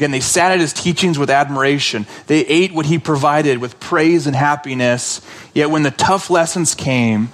Again, 0.02 0.10
they 0.10 0.18
sat 0.18 0.50
at 0.50 0.58
his 0.58 0.72
teachings 0.72 1.16
with 1.16 1.30
admiration. 1.30 2.06
They 2.26 2.40
ate 2.46 2.72
what 2.72 2.86
he 2.86 2.98
provided 2.98 3.58
with 3.58 3.78
praise 3.78 4.26
and 4.26 4.34
happiness. 4.34 5.20
Yet 5.54 5.70
when 5.70 5.84
the 5.84 5.92
tough 5.92 6.28
lessons 6.28 6.74
came, 6.74 7.30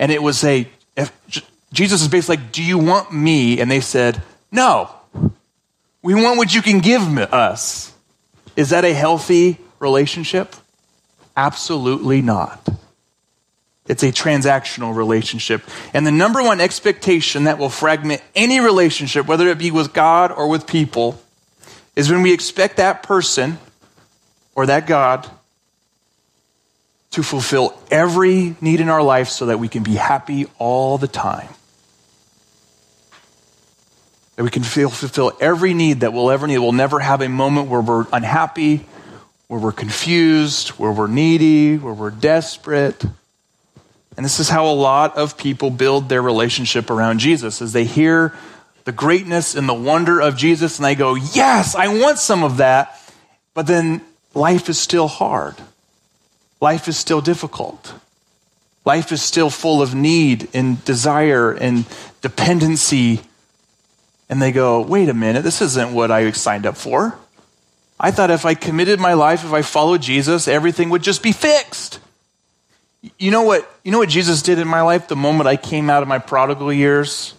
and 0.00 0.10
it 0.10 0.22
was 0.22 0.42
a, 0.42 0.66
if, 0.96 1.12
Jesus 1.70 2.00
is 2.00 2.08
basically 2.08 2.38
like, 2.38 2.52
Do 2.52 2.64
you 2.64 2.78
want 2.78 3.12
me? 3.12 3.60
And 3.60 3.70
they 3.70 3.80
said, 3.80 4.22
No. 4.50 4.90
We 6.00 6.14
want 6.14 6.38
what 6.38 6.54
you 6.54 6.62
can 6.62 6.78
give 6.78 7.02
us. 7.18 7.92
Is 8.56 8.70
that 8.70 8.86
a 8.86 8.94
healthy 8.94 9.58
relationship? 9.78 10.56
Absolutely 11.36 12.22
not. 12.22 12.66
It's 13.86 14.02
a 14.02 14.12
transactional 14.12 14.96
relationship. 14.96 15.60
And 15.92 16.06
the 16.06 16.10
number 16.10 16.42
one 16.42 16.62
expectation 16.62 17.44
that 17.44 17.58
will 17.58 17.68
fragment 17.68 18.22
any 18.34 18.60
relationship, 18.60 19.26
whether 19.26 19.48
it 19.48 19.58
be 19.58 19.70
with 19.70 19.92
God 19.92 20.32
or 20.32 20.48
with 20.48 20.66
people, 20.66 21.20
is 21.98 22.08
when 22.08 22.22
we 22.22 22.32
expect 22.32 22.76
that 22.76 23.02
person 23.02 23.58
or 24.54 24.66
that 24.66 24.86
God 24.86 25.28
to 27.10 27.24
fulfill 27.24 27.76
every 27.90 28.54
need 28.60 28.80
in 28.80 28.88
our 28.88 29.02
life 29.02 29.28
so 29.28 29.46
that 29.46 29.58
we 29.58 29.66
can 29.66 29.82
be 29.82 29.96
happy 29.96 30.46
all 30.60 30.96
the 30.96 31.08
time. 31.08 31.48
That 34.36 34.44
we 34.44 34.50
can 34.50 34.62
feel, 34.62 34.90
fulfill 34.90 35.32
every 35.40 35.74
need 35.74 36.00
that 36.00 36.12
we'll 36.12 36.30
ever 36.30 36.46
need. 36.46 36.58
We'll 36.58 36.70
never 36.70 37.00
have 37.00 37.20
a 37.20 37.28
moment 37.28 37.68
where 37.68 37.80
we're 37.80 38.06
unhappy, 38.12 38.86
where 39.48 39.58
we're 39.58 39.72
confused, 39.72 40.68
where 40.68 40.92
we're 40.92 41.08
needy, 41.08 41.78
where 41.78 41.94
we're 41.94 42.12
desperate. 42.12 43.02
And 44.16 44.24
this 44.24 44.38
is 44.38 44.48
how 44.48 44.66
a 44.68 44.72
lot 44.72 45.16
of 45.16 45.36
people 45.36 45.70
build 45.70 46.08
their 46.08 46.22
relationship 46.22 46.90
around 46.90 47.18
Jesus 47.18 47.60
as 47.60 47.72
they 47.72 47.84
hear 47.84 48.36
the 48.88 48.92
greatness 48.92 49.54
and 49.54 49.68
the 49.68 49.74
wonder 49.74 50.18
of 50.18 50.34
Jesus, 50.34 50.78
and 50.78 50.86
they 50.86 50.94
go, 50.94 51.14
Yes, 51.14 51.74
I 51.74 51.88
want 51.88 52.18
some 52.18 52.42
of 52.42 52.56
that. 52.56 52.98
But 53.52 53.66
then 53.66 54.00
life 54.32 54.70
is 54.70 54.78
still 54.78 55.08
hard. 55.08 55.56
Life 56.58 56.88
is 56.88 56.96
still 56.96 57.20
difficult. 57.20 57.92
Life 58.86 59.12
is 59.12 59.20
still 59.20 59.50
full 59.50 59.82
of 59.82 59.94
need 59.94 60.48
and 60.54 60.82
desire 60.86 61.52
and 61.52 61.84
dependency. 62.22 63.20
And 64.30 64.40
they 64.40 64.52
go, 64.52 64.80
Wait 64.80 65.10
a 65.10 65.14
minute, 65.14 65.44
this 65.44 65.60
isn't 65.60 65.92
what 65.92 66.10
I 66.10 66.30
signed 66.30 66.64
up 66.64 66.78
for. 66.78 67.18
I 68.00 68.10
thought 68.10 68.30
if 68.30 68.46
I 68.46 68.54
committed 68.54 68.98
my 68.98 69.12
life, 69.12 69.44
if 69.44 69.52
I 69.52 69.60
followed 69.60 70.00
Jesus, 70.00 70.48
everything 70.48 70.88
would 70.88 71.02
just 71.02 71.22
be 71.22 71.32
fixed. 71.32 72.00
You 73.18 73.32
know 73.32 73.42
what, 73.42 73.70
you 73.84 73.92
know 73.92 73.98
what 73.98 74.08
Jesus 74.08 74.40
did 74.40 74.58
in 74.58 74.66
my 74.66 74.80
life 74.80 75.08
the 75.08 75.14
moment 75.14 75.46
I 75.46 75.56
came 75.56 75.90
out 75.90 76.02
of 76.02 76.08
my 76.08 76.18
prodigal 76.18 76.72
years? 76.72 77.34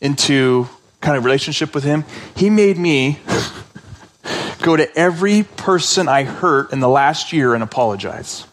Into 0.00 0.68
kind 1.00 1.16
of 1.16 1.24
relationship 1.24 1.74
with 1.74 1.84
him, 1.84 2.04
he 2.36 2.50
made 2.50 2.78
me 2.78 3.18
go 4.62 4.76
to 4.76 4.96
every 4.96 5.42
person 5.42 6.08
I 6.08 6.24
hurt 6.24 6.72
in 6.72 6.80
the 6.80 6.88
last 6.88 7.32
year 7.32 7.54
and 7.54 7.62
apologize. 7.62 8.46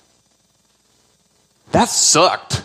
That 1.71 1.89
sucked. 1.89 2.63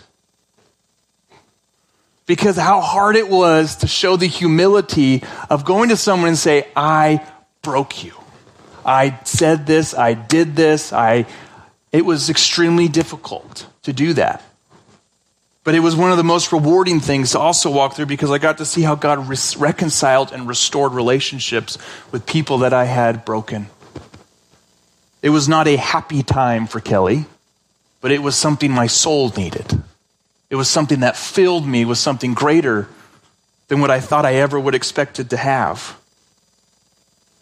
Because 2.26 2.56
how 2.56 2.80
hard 2.80 3.16
it 3.16 3.28
was 3.28 3.76
to 3.76 3.88
show 3.88 4.16
the 4.16 4.26
humility 4.26 5.22
of 5.48 5.64
going 5.64 5.88
to 5.88 5.96
someone 5.96 6.28
and 6.28 6.38
say, 6.38 6.68
I 6.76 7.26
broke 7.62 8.04
you. 8.04 8.12
I 8.84 9.18
said 9.24 9.66
this, 9.66 9.94
I 9.94 10.14
did 10.14 10.56
this, 10.56 10.92
I 10.92 11.26
it 11.92 12.04
was 12.04 12.30
extremely 12.30 12.88
difficult 12.88 13.66
to 13.82 13.92
do 13.92 14.12
that. 14.14 14.44
But 15.62 15.74
it 15.74 15.80
was 15.80 15.94
one 15.94 16.10
of 16.10 16.16
the 16.16 16.24
most 16.24 16.52
rewarding 16.52 17.00
things 17.00 17.32
to 17.32 17.38
also 17.38 17.70
walk 17.70 17.94
through 17.94 18.06
because 18.06 18.30
I 18.30 18.38
got 18.38 18.58
to 18.58 18.64
see 18.64 18.82
how 18.82 18.94
God 18.94 19.28
reconciled 19.58 20.32
and 20.32 20.48
restored 20.48 20.92
relationships 20.92 21.76
with 22.10 22.24
people 22.24 22.58
that 22.58 22.72
I 22.72 22.86
had 22.86 23.24
broken. 23.24 23.66
It 25.22 25.30
was 25.30 25.48
not 25.48 25.68
a 25.68 25.76
happy 25.76 26.22
time 26.22 26.66
for 26.66 26.80
Kelly, 26.80 27.26
but 28.00 28.10
it 28.10 28.22
was 28.22 28.36
something 28.36 28.70
my 28.70 28.86
soul 28.86 29.30
needed. 29.36 29.82
It 30.48 30.56
was 30.56 30.68
something 30.68 31.00
that 31.00 31.16
filled 31.16 31.66
me 31.66 31.84
with 31.84 31.98
something 31.98 32.32
greater 32.32 32.88
than 33.68 33.80
what 33.80 33.90
I 33.90 34.00
thought 34.00 34.24
I 34.24 34.36
ever 34.36 34.58
would 34.58 34.74
expected 34.74 35.30
to 35.30 35.36
have. 35.36 35.96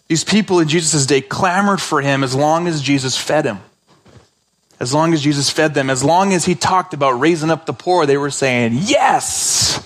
These 0.09 0.25
people 0.25 0.59
in 0.59 0.69
Jesus' 0.69 1.07
day 1.07 1.21
clamored 1.21 1.81
for 1.81 2.03
him 2.03 2.25
as 2.25 2.35
long 2.35 2.67
as 2.67 2.83
Jesus 2.83 3.17
fed 3.17 3.45
him. 3.45 3.61
As 4.81 4.95
long 4.95 5.13
as 5.13 5.23
Jesus 5.23 5.51
fed 5.51 5.75
them, 5.75 5.91
as 5.91 6.05
long 6.05 6.33
as 6.33 6.45
he 6.45 6.55
talked 6.55 6.95
about 6.95 7.13
raising 7.13 7.51
up 7.51 7.67
the 7.67 7.73
poor, 7.73 8.07
they 8.07 8.17
were 8.17 8.31
saying, 8.31 8.73
Yes! 8.75 9.85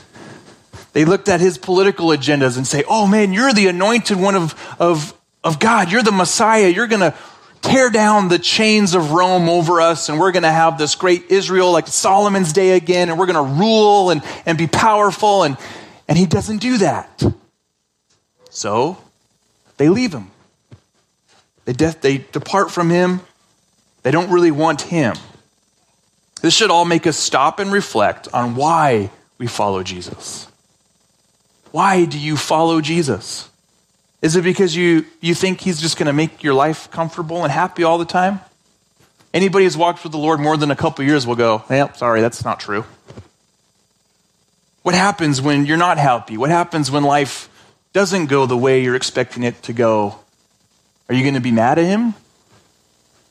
They 0.92 1.06
looked 1.06 1.28
at 1.30 1.40
his 1.40 1.56
political 1.56 2.08
agendas 2.08 2.58
and 2.58 2.66
say, 2.66 2.84
Oh 2.86 3.06
man, 3.06 3.32
you're 3.32 3.54
the 3.54 3.68
anointed 3.68 4.18
one 4.18 4.34
of, 4.34 4.76
of, 4.78 5.14
of 5.42 5.58
God. 5.58 5.90
You're 5.90 6.02
the 6.02 6.12
Messiah. 6.12 6.68
You're 6.68 6.86
going 6.86 7.00
to 7.00 7.14
tear 7.62 7.88
down 7.88 8.28
the 8.28 8.38
chains 8.38 8.94
of 8.94 9.12
Rome 9.12 9.48
over 9.48 9.80
us, 9.80 10.10
and 10.10 10.20
we're 10.20 10.32
going 10.32 10.42
to 10.42 10.52
have 10.52 10.76
this 10.76 10.94
great 10.94 11.30
Israel 11.30 11.72
like 11.72 11.86
Solomon's 11.86 12.52
day 12.52 12.72
again, 12.72 13.08
and 13.08 13.18
we're 13.18 13.26
going 13.26 13.46
to 13.46 13.60
rule 13.60 14.10
and, 14.10 14.22
and 14.44 14.58
be 14.58 14.66
powerful. 14.66 15.44
And, 15.44 15.56
and 16.08 16.18
he 16.18 16.26
doesn't 16.26 16.58
do 16.58 16.78
that. 16.78 17.22
So 18.50 18.98
they 19.78 19.88
leave 19.88 20.12
him. 20.12 20.30
They, 21.64 21.72
de- 21.72 21.96
they 22.00 22.18
depart 22.18 22.70
from 22.70 22.90
him 22.90 23.20
they 24.02 24.10
don't 24.10 24.30
really 24.30 24.50
want 24.50 24.82
Him. 24.82 25.14
This 26.40 26.54
should 26.54 26.70
all 26.70 26.84
make 26.84 27.06
us 27.06 27.16
stop 27.16 27.58
and 27.58 27.72
reflect 27.72 28.28
on 28.32 28.56
why 28.56 29.10
we 29.38 29.46
follow 29.46 29.82
Jesus. 29.82 30.48
Why 31.70 32.04
do 32.04 32.18
you 32.18 32.36
follow 32.36 32.80
Jesus? 32.80 33.48
Is 34.20 34.36
it 34.36 34.44
because 34.44 34.76
you, 34.76 35.06
you 35.20 35.34
think 35.34 35.60
He's 35.60 35.80
just 35.80 35.96
going 35.96 36.06
to 36.06 36.12
make 36.12 36.42
your 36.42 36.54
life 36.54 36.90
comfortable 36.90 37.42
and 37.42 37.52
happy 37.52 37.82
all 37.84 37.98
the 37.98 38.04
time? 38.04 38.40
Anybody 39.34 39.64
who's 39.64 39.76
walked 39.76 40.02
with 40.02 40.12
the 40.12 40.18
Lord 40.18 40.40
more 40.40 40.56
than 40.56 40.70
a 40.70 40.76
couple 40.76 41.04
years 41.04 41.26
will 41.26 41.36
go, 41.36 41.64
well, 41.68 41.94
sorry, 41.94 42.20
that's 42.20 42.44
not 42.44 42.60
true. 42.60 42.84
What 44.82 44.94
happens 44.94 45.40
when 45.40 45.64
you're 45.64 45.76
not 45.76 45.96
happy? 45.96 46.36
What 46.36 46.50
happens 46.50 46.90
when 46.90 47.04
life 47.04 47.48
doesn't 47.92 48.26
go 48.26 48.46
the 48.46 48.56
way 48.56 48.82
you're 48.82 48.96
expecting 48.96 49.42
it 49.42 49.62
to 49.62 49.72
go? 49.72 50.18
Are 51.08 51.14
you 51.14 51.22
going 51.22 51.34
to 51.34 51.40
be 51.40 51.52
mad 51.52 51.78
at 51.78 51.86
Him? 51.86 52.14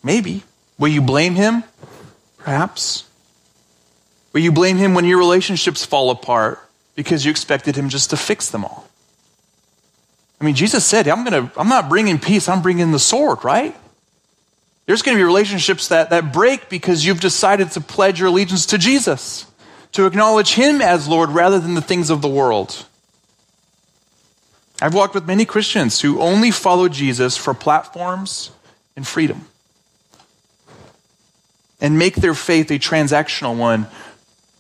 Maybe. 0.04 0.44
Will 0.82 0.90
you 0.90 1.02
blame 1.02 1.36
him? 1.36 1.64
Perhaps. 2.40 3.08
Will 4.34 4.42
you 4.42 4.52
blame 4.52 4.78
him 4.78 4.96
when 4.96 5.06
your 5.06 5.20
relationships 5.20 5.86
fall 5.86 6.10
apart 6.10 6.60
because 6.96 7.24
you 7.24 7.30
expected 7.30 7.76
him 7.76 7.88
just 7.88 8.10
to 8.10 8.18
fix 8.18 8.50
them 8.50 8.66
all? 8.66 8.88
I 10.42 10.44
mean, 10.44 10.56
Jesus 10.56 10.84
said, 10.84 11.08
I'm, 11.08 11.24
gonna, 11.24 11.52
I'm 11.56 11.70
not 11.70 11.88
bringing 11.88 12.18
peace, 12.18 12.50
I'm 12.50 12.64
bringing 12.64 12.92
the 12.92 12.98
sword, 12.98 13.46
right? 13.46 13.76
There's 14.88 15.04
going 15.04 15.16
to 15.16 15.20
be 15.20 15.24
relationships 15.24 15.90
that, 15.90 16.10
that 16.10 16.34
break 16.34 16.68
because 16.68 17.06
you've 17.06 17.20
decided 17.20 17.70
to 17.72 17.82
pledge 17.82 18.20
your 18.20 18.30
allegiance 18.30 18.66
to 18.66 18.80
Jesus, 18.80 19.46
to 19.92 20.08
acknowledge 20.08 20.56
him 20.56 20.82
as 20.82 21.08
Lord 21.08 21.30
rather 21.30 21.60
than 21.60 21.76
the 21.76 21.82
things 21.82 22.10
of 22.10 22.24
the 22.24 22.28
world. 22.28 22.88
I've 24.82 24.96
walked 24.96 25.14
with 25.14 25.28
many 25.28 25.46
Christians 25.46 26.02
who 26.02 26.20
only 26.20 26.50
follow 26.50 26.90
Jesus 26.90 27.38
for 27.38 27.54
platforms 27.54 28.50
and 28.96 29.06
freedom 29.06 29.46
and 31.82 31.98
make 31.98 32.16
their 32.16 32.36
faith 32.36 32.70
a 32.72 32.80
transactional 32.80 33.58
one. 33.58 33.88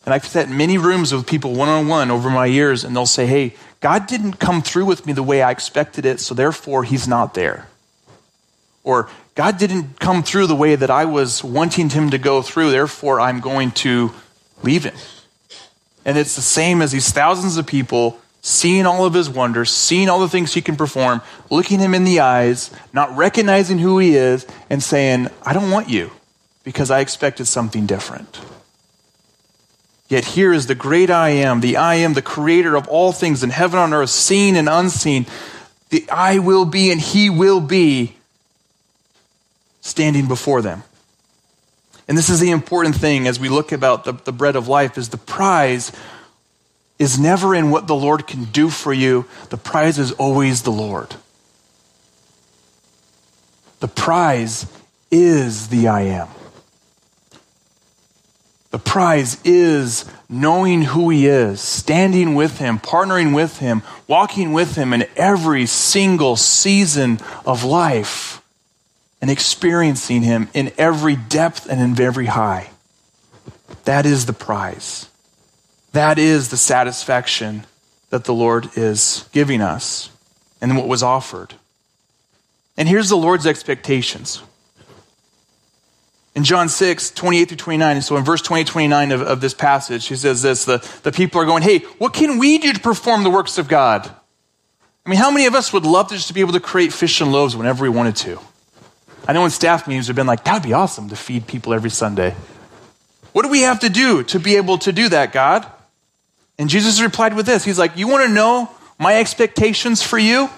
And 0.03 0.13
I've 0.13 0.25
sat 0.25 0.47
in 0.47 0.57
many 0.57 0.79
rooms 0.79 1.13
with 1.13 1.27
people 1.27 1.53
one 1.53 1.69
on 1.69 1.87
one 1.87 2.09
over 2.09 2.29
my 2.29 2.47
years, 2.47 2.83
and 2.83 2.95
they'll 2.95 3.05
say, 3.05 3.27
Hey, 3.27 3.55
God 3.79 4.07
didn't 4.07 4.33
come 4.33 4.61
through 4.61 4.85
with 4.85 5.05
me 5.05 5.13
the 5.13 5.23
way 5.23 5.43
I 5.43 5.51
expected 5.51 6.05
it, 6.05 6.19
so 6.19 6.33
therefore 6.33 6.83
he's 6.83 7.07
not 7.07 7.35
there. 7.35 7.67
Or 8.83 9.09
God 9.35 9.59
didn't 9.59 9.99
come 9.99 10.23
through 10.23 10.47
the 10.47 10.55
way 10.55 10.75
that 10.75 10.89
I 10.89 11.05
was 11.05 11.43
wanting 11.43 11.89
him 11.89 12.09
to 12.09 12.17
go 12.17 12.41
through, 12.41 12.71
therefore 12.71 13.19
I'm 13.19 13.39
going 13.39 13.71
to 13.71 14.11
leave 14.63 14.83
him. 14.83 14.95
And 16.03 16.17
it's 16.17 16.35
the 16.35 16.41
same 16.41 16.81
as 16.81 16.91
these 16.91 17.11
thousands 17.11 17.57
of 17.57 17.67
people 17.67 18.19
seeing 18.41 18.87
all 18.87 19.05
of 19.05 19.13
his 19.13 19.29
wonders, 19.29 19.69
seeing 19.69 20.09
all 20.09 20.19
the 20.19 20.27
things 20.27 20.51
he 20.51 20.63
can 20.63 20.75
perform, 20.75 21.21
looking 21.51 21.77
him 21.77 21.93
in 21.93 22.05
the 22.05 22.21
eyes, 22.21 22.71
not 22.91 23.15
recognizing 23.15 23.77
who 23.77 23.99
he 23.99 24.15
is, 24.15 24.47
and 24.67 24.81
saying, 24.81 25.27
I 25.43 25.53
don't 25.53 25.69
want 25.69 25.89
you 25.89 26.09
because 26.63 26.91
I 26.91 26.99
expected 26.99 27.45
something 27.45 27.85
different. 27.85 28.39
Yet 30.07 30.25
here 30.25 30.51
is 30.51 30.67
the 30.67 30.75
great 30.75 31.09
I 31.09 31.29
am, 31.29 31.61
the 31.61 31.77
I 31.77 31.95
am, 31.95 32.13
the 32.13 32.21
creator 32.21 32.75
of 32.75 32.87
all 32.89 33.13
things 33.13 33.43
in 33.43 33.49
heaven 33.49 33.79
and 33.79 33.93
earth, 33.93 34.09
seen 34.09 34.57
and 34.57 34.67
unseen. 34.67 35.25
The 35.89 36.05
I 36.11 36.39
will 36.39 36.65
be 36.65 36.91
and 36.91 36.99
he 36.99 37.29
will 37.29 37.61
be 37.61 38.17
standing 39.79 40.27
before 40.27 40.61
them. 40.61 40.83
And 42.07 42.17
this 42.17 42.29
is 42.29 42.41
the 42.41 42.51
important 42.51 42.95
thing 42.95 43.25
as 43.25 43.39
we 43.39 43.47
look 43.47 43.71
about 43.71 44.03
the, 44.03 44.11
the 44.11 44.33
bread 44.33 44.57
of 44.57 44.67
life 44.67 44.97
is 44.97 45.09
the 45.09 45.17
prize 45.17 45.93
is 46.99 47.17
never 47.17 47.55
in 47.55 47.71
what 47.71 47.87
the 47.87 47.95
Lord 47.95 48.27
can 48.27 48.43
do 48.43 48.69
for 48.69 48.93
you. 48.93 49.25
The 49.49 49.57
prize 49.57 49.97
is 49.97 50.11
always 50.11 50.63
the 50.63 50.71
Lord. 50.71 51.15
The 53.79 53.87
prize 53.87 54.67
is 55.09 55.69
the 55.69 55.87
I 55.87 56.01
am. 56.01 56.27
The 58.71 58.79
prize 58.79 59.37
is 59.43 60.05
knowing 60.29 60.81
who 60.81 61.09
He 61.09 61.27
is, 61.27 61.59
standing 61.59 62.35
with 62.35 62.57
Him, 62.57 62.79
partnering 62.79 63.35
with 63.35 63.59
Him, 63.59 63.83
walking 64.07 64.53
with 64.53 64.75
Him 64.75 64.93
in 64.93 65.05
every 65.15 65.65
single 65.65 66.37
season 66.37 67.19
of 67.45 67.65
life, 67.65 68.41
and 69.21 69.29
experiencing 69.29 70.23
Him 70.23 70.49
in 70.53 70.71
every 70.77 71.17
depth 71.17 71.69
and 71.69 71.81
in 71.81 72.01
every 72.01 72.27
high. 72.27 72.71
That 73.83 74.05
is 74.05 74.25
the 74.25 74.33
prize. 74.33 75.09
That 75.91 76.17
is 76.17 76.49
the 76.49 76.57
satisfaction 76.57 77.65
that 78.09 78.23
the 78.23 78.33
Lord 78.33 78.69
is 78.77 79.27
giving 79.33 79.61
us 79.61 80.09
and 80.61 80.77
what 80.77 80.87
was 80.87 81.03
offered. 81.03 81.55
And 82.77 82.87
here's 82.87 83.09
the 83.09 83.17
Lord's 83.17 83.45
expectations 83.45 84.41
in 86.33 86.43
John 86.43 86.69
6, 86.69 87.11
28 87.11 87.45
through 87.49 87.57
29, 87.57 88.01
so 88.01 88.15
in 88.15 88.23
verse 88.23 88.41
20, 88.41 88.63
29 88.63 89.11
of, 89.11 89.21
of 89.21 89.41
this 89.41 89.53
passage, 89.53 90.07
he 90.07 90.15
says 90.15 90.41
this 90.41 90.65
the, 90.65 90.77
the 91.03 91.11
people 91.11 91.41
are 91.41 91.45
going, 91.45 91.63
Hey, 91.63 91.79
what 91.97 92.13
can 92.13 92.39
we 92.39 92.57
do 92.57 92.71
to 92.71 92.79
perform 92.79 93.23
the 93.23 93.29
works 93.29 93.57
of 93.57 93.67
God? 93.67 94.09
I 95.05 95.09
mean, 95.09 95.19
how 95.19 95.31
many 95.31 95.45
of 95.45 95.55
us 95.55 95.73
would 95.73 95.85
love 95.85 96.07
to 96.09 96.15
just 96.15 96.33
be 96.33 96.41
able 96.41 96.53
to 96.53 96.59
create 96.59 96.93
fish 96.93 97.19
and 97.21 97.31
loaves 97.31 97.55
whenever 97.55 97.83
we 97.83 97.89
wanted 97.89 98.15
to? 98.17 98.39
I 99.27 99.33
know 99.33 99.43
in 99.45 99.51
staff 99.51 99.87
meetings 99.87 100.07
we've 100.07 100.15
been 100.15 100.27
like, 100.27 100.43
that 100.45 100.53
would 100.53 100.63
be 100.63 100.73
awesome 100.73 101.09
to 101.09 101.15
feed 101.15 101.47
people 101.47 101.73
every 101.73 101.89
Sunday. 101.89 102.35
What 103.33 103.43
do 103.43 103.49
we 103.49 103.61
have 103.61 103.79
to 103.81 103.89
do 103.89 104.23
to 104.23 104.39
be 104.39 104.55
able 104.55 104.77
to 104.79 104.91
do 104.91 105.09
that, 105.09 105.31
God? 105.31 105.65
And 106.57 106.69
Jesus 106.69 107.01
replied 107.01 107.35
with 107.35 107.45
this 107.45 107.65
He's 107.65 107.79
like, 107.79 107.97
You 107.97 108.07
want 108.07 108.27
to 108.27 108.33
know 108.33 108.69
my 108.97 109.19
expectations 109.19 110.01
for 110.01 110.17
you? 110.17 110.49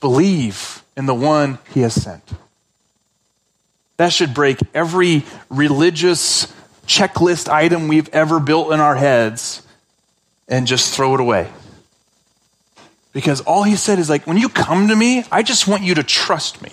Believe 0.00 0.82
in 0.96 1.06
the 1.06 1.14
one 1.14 1.58
he 1.72 1.80
has 1.80 1.94
sent. 1.94 2.22
That 3.96 4.12
should 4.12 4.34
break 4.34 4.58
every 4.74 5.24
religious 5.48 6.52
checklist 6.86 7.48
item 7.48 7.88
we've 7.88 8.08
ever 8.10 8.40
built 8.40 8.72
in 8.72 8.80
our 8.80 8.96
heads 8.96 9.62
and 10.48 10.66
just 10.66 10.94
throw 10.94 11.14
it 11.14 11.20
away. 11.20 11.48
Because 13.12 13.40
all 13.42 13.62
he 13.62 13.76
said 13.76 13.98
is 13.98 14.08
like, 14.08 14.26
when 14.26 14.38
you 14.38 14.48
come 14.48 14.88
to 14.88 14.96
me, 14.96 15.24
I 15.30 15.42
just 15.42 15.68
want 15.68 15.82
you 15.82 15.94
to 15.94 16.02
trust 16.02 16.62
me. 16.62 16.72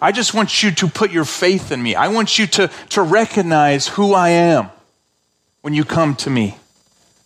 I 0.00 0.10
just 0.10 0.34
want 0.34 0.62
you 0.62 0.72
to 0.72 0.88
put 0.88 1.12
your 1.12 1.24
faith 1.24 1.70
in 1.70 1.80
me. 1.80 1.94
I 1.94 2.08
want 2.08 2.38
you 2.38 2.48
to, 2.48 2.70
to 2.90 3.02
recognize 3.02 3.86
who 3.86 4.14
I 4.14 4.30
am 4.30 4.70
when 5.60 5.74
you 5.74 5.84
come 5.84 6.16
to 6.16 6.30
me. 6.30 6.56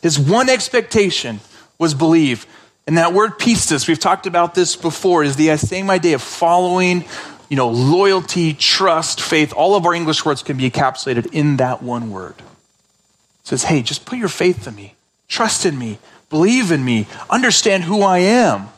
His 0.02 0.18
one 0.18 0.50
expectation 0.50 1.40
was 1.78 1.94
believe. 1.94 2.46
And 2.86 2.98
that 2.98 3.14
word 3.14 3.38
pistis, 3.38 3.88
we've 3.88 3.98
talked 3.98 4.26
about 4.26 4.54
this 4.54 4.76
before, 4.76 5.24
is 5.24 5.36
the 5.36 5.56
same 5.56 5.88
idea 5.90 6.16
of 6.16 6.22
following 6.22 7.06
you 7.48 7.56
know, 7.56 7.68
loyalty, 7.68 8.52
trust, 8.52 9.20
faith, 9.20 9.52
all 9.52 9.76
of 9.76 9.86
our 9.86 9.94
English 9.94 10.24
words 10.24 10.42
can 10.42 10.56
be 10.56 10.68
encapsulated 10.70 11.32
in 11.32 11.58
that 11.58 11.82
one 11.82 12.10
word. 12.10 12.34
It 12.38 13.48
says, 13.48 13.64
hey, 13.64 13.82
just 13.82 14.04
put 14.04 14.18
your 14.18 14.28
faith 14.28 14.66
in 14.66 14.74
me, 14.74 14.94
trust 15.28 15.64
in 15.64 15.78
me, 15.78 15.98
believe 16.30 16.72
in 16.72 16.84
me, 16.84 17.06
understand 17.30 17.84
who 17.84 18.02
I 18.02 18.18
am. 18.18 18.68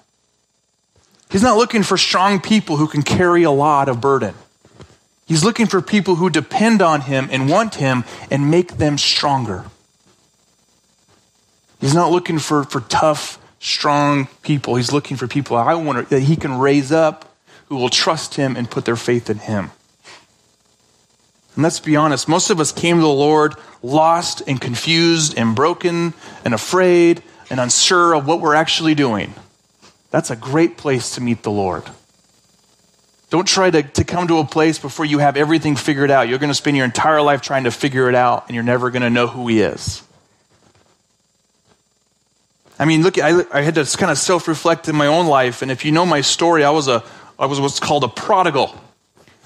He's 1.30 1.42
not 1.42 1.56
looking 1.56 1.82
for 1.82 1.96
strong 1.96 2.40
people 2.40 2.76
who 2.76 2.86
can 2.86 3.02
carry 3.02 3.42
a 3.42 3.50
lot 3.50 3.88
of 3.88 4.00
burden. 4.00 4.34
He's 5.26 5.44
looking 5.44 5.66
for 5.66 5.82
people 5.82 6.14
who 6.14 6.30
depend 6.30 6.80
on 6.80 7.02
him 7.02 7.28
and 7.30 7.50
want 7.50 7.74
him 7.74 8.04
and 8.30 8.50
make 8.50 8.78
them 8.78 8.96
stronger. 8.96 9.66
He's 11.80 11.94
not 11.94 12.10
looking 12.10 12.38
for, 12.38 12.64
for 12.64 12.80
tough, 12.80 13.38
strong 13.60 14.26
people. 14.42 14.76
He's 14.76 14.90
looking 14.90 15.16
for 15.18 15.28
people 15.28 15.56
I 15.56 15.74
want 15.74 16.08
that 16.08 16.20
he 16.20 16.36
can 16.36 16.58
raise 16.58 16.92
up 16.92 17.27
who 17.68 17.76
will 17.76 17.88
trust 17.88 18.34
him 18.34 18.56
and 18.56 18.70
put 18.70 18.84
their 18.84 18.96
faith 18.96 19.28
in 19.30 19.38
him. 19.38 19.70
And 21.54 21.62
let's 21.62 21.80
be 21.80 21.96
honest, 21.96 22.28
most 22.28 22.50
of 22.50 22.60
us 22.60 22.72
came 22.72 22.96
to 22.96 23.02
the 23.02 23.08
Lord 23.08 23.54
lost 23.82 24.42
and 24.46 24.60
confused 24.60 25.36
and 25.36 25.54
broken 25.54 26.14
and 26.44 26.54
afraid 26.54 27.22
and 27.50 27.60
unsure 27.60 28.14
of 28.14 28.26
what 28.26 28.40
we're 28.40 28.54
actually 28.54 28.94
doing. 28.94 29.34
That's 30.10 30.30
a 30.30 30.36
great 30.36 30.76
place 30.76 31.14
to 31.16 31.20
meet 31.20 31.42
the 31.42 31.50
Lord. 31.50 31.84
Don't 33.30 33.46
try 33.46 33.70
to, 33.70 33.82
to 33.82 34.04
come 34.04 34.26
to 34.28 34.38
a 34.38 34.44
place 34.44 34.78
before 34.78 35.04
you 35.04 35.18
have 35.18 35.36
everything 35.36 35.76
figured 35.76 36.10
out. 36.10 36.28
You're 36.28 36.38
going 36.38 36.48
to 36.48 36.54
spend 36.54 36.76
your 36.76 36.86
entire 36.86 37.20
life 37.20 37.42
trying 37.42 37.64
to 37.64 37.70
figure 37.70 38.08
it 38.08 38.14
out, 38.14 38.46
and 38.48 38.54
you're 38.54 38.64
never 38.64 38.90
going 38.90 39.02
to 39.02 39.10
know 39.10 39.26
who 39.26 39.46
He 39.48 39.60
is. 39.60 40.02
I 42.78 42.86
mean, 42.86 43.02
look, 43.02 43.18
I, 43.18 43.42
I 43.52 43.60
had 43.60 43.74
to 43.74 43.84
kind 43.98 44.10
of 44.10 44.16
self 44.16 44.48
reflect 44.48 44.88
in 44.88 44.96
my 44.96 45.08
own 45.08 45.26
life, 45.26 45.60
and 45.60 45.70
if 45.70 45.84
you 45.84 45.92
know 45.92 46.06
my 46.06 46.22
story, 46.22 46.64
I 46.64 46.70
was 46.70 46.88
a, 46.88 47.04
I 47.38 47.46
was 47.46 47.60
what's 47.60 47.80
called 47.80 48.04
a 48.04 48.08
prodigal. 48.08 48.74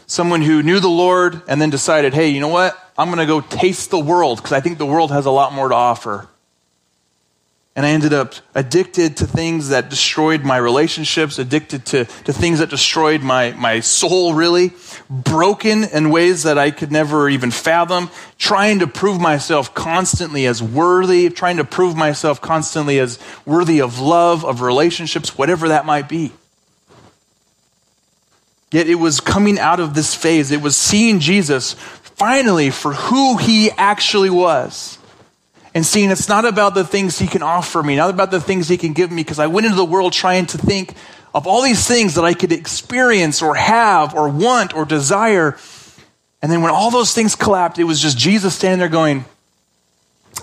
Someone 0.06 0.42
who 0.42 0.62
knew 0.62 0.80
the 0.80 0.88
Lord 0.88 1.42
and 1.46 1.60
then 1.60 1.70
decided, 1.70 2.14
hey, 2.14 2.28
you 2.28 2.40
know 2.40 2.48
what? 2.48 2.78
I'm 2.96 3.08
going 3.08 3.18
to 3.18 3.26
go 3.26 3.40
taste 3.40 3.90
the 3.90 3.98
world 3.98 4.38
because 4.38 4.52
I 4.52 4.60
think 4.60 4.78
the 4.78 4.86
world 4.86 5.10
has 5.10 5.26
a 5.26 5.30
lot 5.30 5.52
more 5.52 5.68
to 5.68 5.74
offer. 5.74 6.28
And 7.74 7.86
I 7.86 7.90
ended 7.90 8.12
up 8.12 8.34
addicted 8.54 9.16
to 9.18 9.26
things 9.26 9.70
that 9.70 9.88
destroyed 9.88 10.44
my 10.44 10.58
relationships, 10.58 11.38
addicted 11.38 11.86
to, 11.86 12.04
to 12.04 12.32
things 12.32 12.58
that 12.58 12.68
destroyed 12.68 13.22
my, 13.22 13.52
my 13.52 13.80
soul, 13.80 14.34
really, 14.34 14.72
broken 15.08 15.84
in 15.84 16.10
ways 16.10 16.42
that 16.42 16.58
I 16.58 16.70
could 16.70 16.92
never 16.92 17.30
even 17.30 17.50
fathom, 17.50 18.10
trying 18.36 18.80
to 18.80 18.86
prove 18.86 19.18
myself 19.18 19.72
constantly 19.74 20.44
as 20.46 20.62
worthy, 20.62 21.30
trying 21.30 21.56
to 21.56 21.64
prove 21.64 21.96
myself 21.96 22.42
constantly 22.42 22.98
as 22.98 23.18
worthy 23.46 23.80
of 23.80 23.98
love, 23.98 24.44
of 24.44 24.60
relationships, 24.60 25.38
whatever 25.38 25.68
that 25.68 25.86
might 25.86 26.10
be. 26.10 26.32
Yet 28.72 28.88
it 28.88 28.96
was 28.96 29.20
coming 29.20 29.58
out 29.58 29.80
of 29.80 29.94
this 29.94 30.14
phase. 30.14 30.50
It 30.50 30.62
was 30.62 30.76
seeing 30.76 31.20
Jesus 31.20 31.74
finally 31.74 32.70
for 32.70 32.94
who 32.94 33.36
he 33.36 33.70
actually 33.72 34.30
was. 34.30 34.98
And 35.74 35.84
seeing 35.86 36.10
it's 36.10 36.28
not 36.28 36.44
about 36.44 36.74
the 36.74 36.84
things 36.84 37.18
he 37.18 37.26
can 37.26 37.42
offer 37.42 37.82
me, 37.82 37.96
not 37.96 38.10
about 38.10 38.30
the 38.30 38.40
things 38.40 38.68
he 38.68 38.76
can 38.76 38.92
give 38.92 39.10
me, 39.10 39.22
because 39.22 39.38
I 39.38 39.46
went 39.46 39.66
into 39.66 39.76
the 39.76 39.84
world 39.84 40.12
trying 40.12 40.46
to 40.46 40.58
think 40.58 40.94
of 41.34 41.46
all 41.46 41.62
these 41.62 41.86
things 41.86 42.14
that 42.14 42.24
I 42.24 42.34
could 42.34 42.52
experience 42.52 43.42
or 43.42 43.54
have 43.54 44.14
or 44.14 44.28
want 44.28 44.74
or 44.74 44.84
desire. 44.84 45.56
And 46.42 46.50
then 46.50 46.62
when 46.62 46.72
all 46.72 46.90
those 46.90 47.14
things 47.14 47.34
collapsed, 47.34 47.78
it 47.78 47.84
was 47.84 48.00
just 48.00 48.18
Jesus 48.18 48.54
standing 48.54 48.78
there 48.78 48.88
going, 48.88 49.24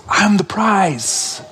I'm 0.08 0.36
the 0.36 0.44
prize 0.44 1.42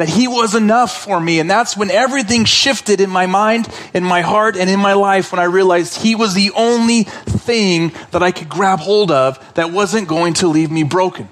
that 0.00 0.08
He 0.08 0.26
was 0.26 0.54
enough 0.54 1.04
for 1.04 1.20
me. 1.20 1.40
And 1.40 1.50
that's 1.50 1.76
when 1.76 1.90
everything 1.90 2.46
shifted 2.46 3.02
in 3.02 3.10
my 3.10 3.26
mind, 3.26 3.68
in 3.92 4.02
my 4.02 4.22
heart, 4.22 4.56
and 4.56 4.70
in 4.70 4.80
my 4.80 4.94
life 4.94 5.30
when 5.30 5.38
I 5.38 5.44
realized 5.44 6.00
He 6.00 6.14
was 6.14 6.32
the 6.32 6.52
only 6.52 7.02
thing 7.02 7.92
that 8.10 8.22
I 8.22 8.32
could 8.32 8.48
grab 8.48 8.78
hold 8.78 9.10
of 9.10 9.54
that 9.56 9.72
wasn't 9.72 10.08
going 10.08 10.32
to 10.34 10.48
leave 10.48 10.70
me 10.70 10.84
broken. 10.84 11.28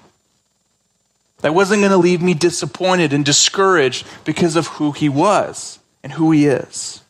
That 1.39 1.55
wasn't 1.55 1.81
going 1.81 1.93
to 1.93 1.97
leave 1.97 2.21
me 2.21 2.35
disappointed 2.35 3.15
and 3.15 3.25
discouraged 3.25 4.07
because 4.27 4.55
of 4.55 4.67
who 4.67 4.93
He 4.93 5.09
was 5.09 5.79
and 6.03 6.13
who 6.13 6.31
He 6.31 6.45
is. 6.45 7.01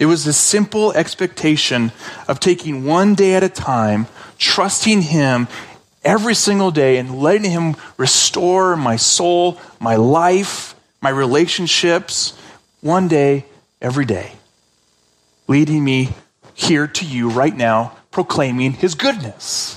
It 0.00 0.06
was 0.06 0.24
this 0.24 0.36
simple 0.36 0.92
expectation 0.94 1.92
of 2.26 2.40
taking 2.40 2.84
one 2.84 3.14
day 3.14 3.36
at 3.36 3.44
a 3.44 3.48
time, 3.48 4.08
trusting 4.36 5.02
Him 5.02 5.46
every 6.02 6.34
single 6.34 6.70
day 6.70 6.98
and 6.98 7.20
letting 7.20 7.50
Him 7.50 7.76
restore 7.96 8.76
my 8.76 8.96
soul, 8.96 9.58
my 9.78 9.96
life, 9.96 10.74
my 11.00 11.10
relationships, 11.10 12.38
one 12.80 13.08
day, 13.08 13.44
every 13.80 14.04
day, 14.04 14.32
leading 15.48 15.84
me 15.84 16.10
here 16.54 16.86
to 16.86 17.04
you 17.04 17.30
right 17.30 17.56
now, 17.56 17.96
proclaiming 18.10 18.72
His 18.72 18.94
goodness. 18.94 19.76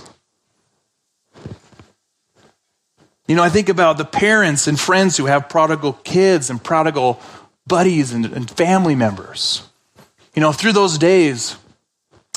You 3.28 3.38
know, 3.38 3.44
I 3.44 3.50
think 3.50 3.70
about 3.70 3.98
the 3.98 4.06
parents 4.06 4.68
and 4.68 4.78
friends 4.78 5.16
who 5.16 5.26
have 5.26 5.48
prodigal 5.48 5.94
kids 5.94 6.50
and 6.50 6.62
prodigal 6.62 7.22
buddies 7.66 8.12
and, 8.12 8.26
and 8.26 8.50
family 8.50 8.96
members. 8.96 9.68
You 10.36 10.42
know, 10.42 10.52
through 10.52 10.74
those 10.74 10.98
days, 10.98 11.56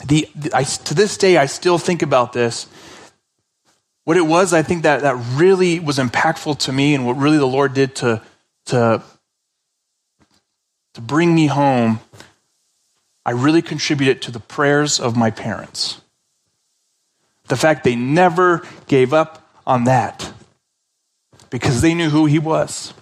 the, 0.07 0.29
I, 0.55 0.63
to 0.63 0.95
this 0.95 1.17
day, 1.17 1.39
I 1.39 1.47
still 1.47 1.79
think 1.79 2.03
about 2.03 2.33
this 2.33 2.69
what 4.07 4.17
it 4.17 4.25
was, 4.25 4.53
I 4.53 4.63
think 4.63 4.85
that, 4.85 5.01
that 5.01 5.17
really 5.35 5.81
was 5.81 5.99
impactful 5.99 6.61
to 6.61 6.73
me 6.73 6.95
and 6.95 7.05
what 7.05 7.17
really 7.17 7.39
the 7.39 7.47
Lord 7.47 7.75
did 7.75 7.97
to, 7.97 8.23
to, 8.67 9.03
to 10.95 11.01
bring 11.01 11.35
me 11.35 11.49
home, 11.49 11.99
I 13.25 13.33
really 13.33 13.63
contributed 13.63 14.23
to 14.23 14.31
the 14.31 14.39
prayers 14.39 15.01
of 15.01 15.17
my 15.17 15.33
parents. 15.33 16.01
The 17.49 17.57
fact 17.57 17.83
they 17.83 17.97
never 17.97 18.65
gave 18.87 19.13
up 19.13 19.45
on 19.67 19.85
that 19.85 20.33
because 21.51 21.81
they 21.81 21.93
knew 21.93 22.09
who 22.09 22.27
He 22.27 22.39
was. 22.39 22.95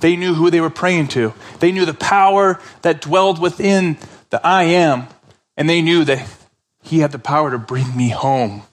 They 0.00 0.16
knew 0.16 0.34
who 0.34 0.50
they 0.50 0.60
were 0.60 0.70
praying 0.70 1.06
to. 1.08 1.34
They 1.60 1.70
knew 1.70 1.84
the 1.84 1.94
power 1.94 2.60
that 2.82 3.00
dwelled 3.00 3.40
within 3.40 3.96
the 4.30 4.44
I 4.44 4.64
am, 4.64 5.06
and 5.56 5.70
they 5.70 5.82
knew 5.82 6.02
that 6.02 6.28
he 6.82 6.98
had 6.98 7.12
the 7.12 7.20
power 7.20 7.52
to 7.52 7.58
bring 7.58 7.96
me 7.96 8.08
home. 8.08 8.64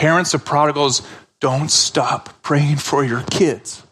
Parents 0.00 0.32
of 0.32 0.46
prodigals, 0.46 1.02
don't 1.40 1.70
stop 1.70 2.40
praying 2.40 2.76
for 2.76 3.04
your 3.04 3.20
kids. 3.24 3.82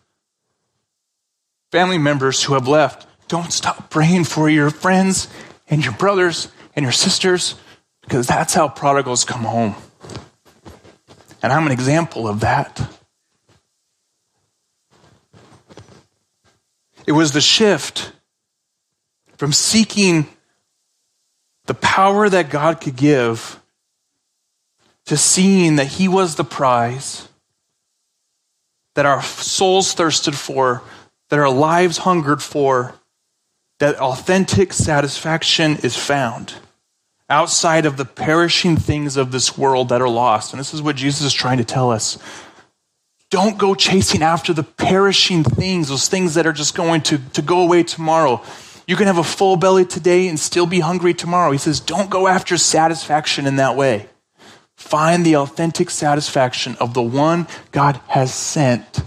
Family 1.71 1.99
members 1.99 2.43
who 2.43 2.55
have 2.55 2.67
left, 2.67 3.07
don't 3.29 3.53
stop 3.53 3.91
praying 3.91 4.25
for 4.25 4.49
your 4.49 4.71
friends 4.71 5.29
and 5.69 5.85
your 5.85 5.93
brothers 5.93 6.51
and 6.75 6.83
your 6.83 6.93
sisters 6.93 7.57
because 8.01 8.27
that's 8.27 8.55
how 8.55 8.69
prodigals 8.69 9.27
come 9.27 9.43
home. 9.45 9.75
And 11.43 11.53
I'm 11.53 11.67
an 11.67 11.73
example 11.73 12.27
of 12.27 12.41
that. 12.41 12.91
It 17.07 17.13
was 17.13 17.33
the 17.33 17.43
shift 17.43 18.13
from 19.37 19.53
seeking 19.53 20.27
the 21.67 21.75
power 21.75 22.31
that 22.31 22.49
God 22.49 22.81
could 22.81 22.97
give 22.97 23.58
to 25.09 25.17
seeing 25.17 25.77
that 25.77 25.89
He 25.89 26.09
was 26.09 26.37
the 26.37 26.45
prize 26.45 27.29
that 28.95 29.07
our 29.07 29.23
souls 29.23 29.93
thirsted 29.95 30.35
for, 30.35 30.83
that 31.31 31.39
our 31.39 31.51
lives 31.51 31.99
hungered 31.99 32.43
for, 32.43 32.95
that 33.79 33.97
authentic 33.97 34.73
satisfaction 34.73 35.77
is 35.83 35.97
found 35.97 36.55
outside 37.31 37.87
of 37.87 37.97
the 37.97 38.05
perishing 38.05 38.77
things 38.77 39.17
of 39.17 39.31
this 39.31 39.57
world 39.57 39.91
that 39.91 40.03
are 40.03 40.09
lost. 40.09 40.53
And 40.53 40.61
this 40.61 40.75
is 40.75 40.83
what 40.83 40.97
Jesus 40.97 41.23
is 41.23 41.33
trying 41.33 41.59
to 41.59 41.65
tell 41.65 41.91
us. 41.91 42.19
Don't 43.31 43.59
go 43.59 43.75
chasing 43.75 44.23
after 44.23 44.53
the 44.53 44.63
perishing 44.63 45.45
things, 45.45 45.89
those 45.89 46.09
things 46.09 46.35
that 46.35 46.47
are 46.47 46.53
just 46.53 46.75
going 46.75 47.03
to, 47.03 47.19
to 47.35 47.43
go 47.43 47.63
away 47.63 47.83
tomorrow. 47.83 48.43
You 48.87 48.97
can 48.97 49.07
have 49.07 49.19
a 49.19 49.25
full 49.25 49.57
belly 49.57 49.85
today 49.85 50.29
and 50.29 50.41
still 50.41 50.67
be 50.67 50.81
hungry 50.81 51.15
tomorrow. 51.15 51.53
He 51.53 51.59
says, 51.59 51.79
don't 51.79 52.11
go 52.11 52.27
after 52.27 52.57
satisfaction 52.57 53.47
in 53.47 53.57
that 53.57 53.77
way. 53.77 54.09
Find 54.79 55.27
the 55.27 55.37
authentic 55.37 55.91
satisfaction 55.91 56.77
of 56.79 56.95
the 56.95 57.03
one 57.03 57.49
God 57.73 58.01
has 58.07 58.33
sent, 58.33 59.03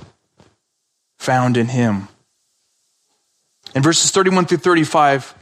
found 1.17 1.55
in 1.55 1.69
Him. 1.69 2.09
In 3.73 3.81
verses 3.81 4.11
31 4.11 4.47
through 4.47 4.57
35, 4.57 5.33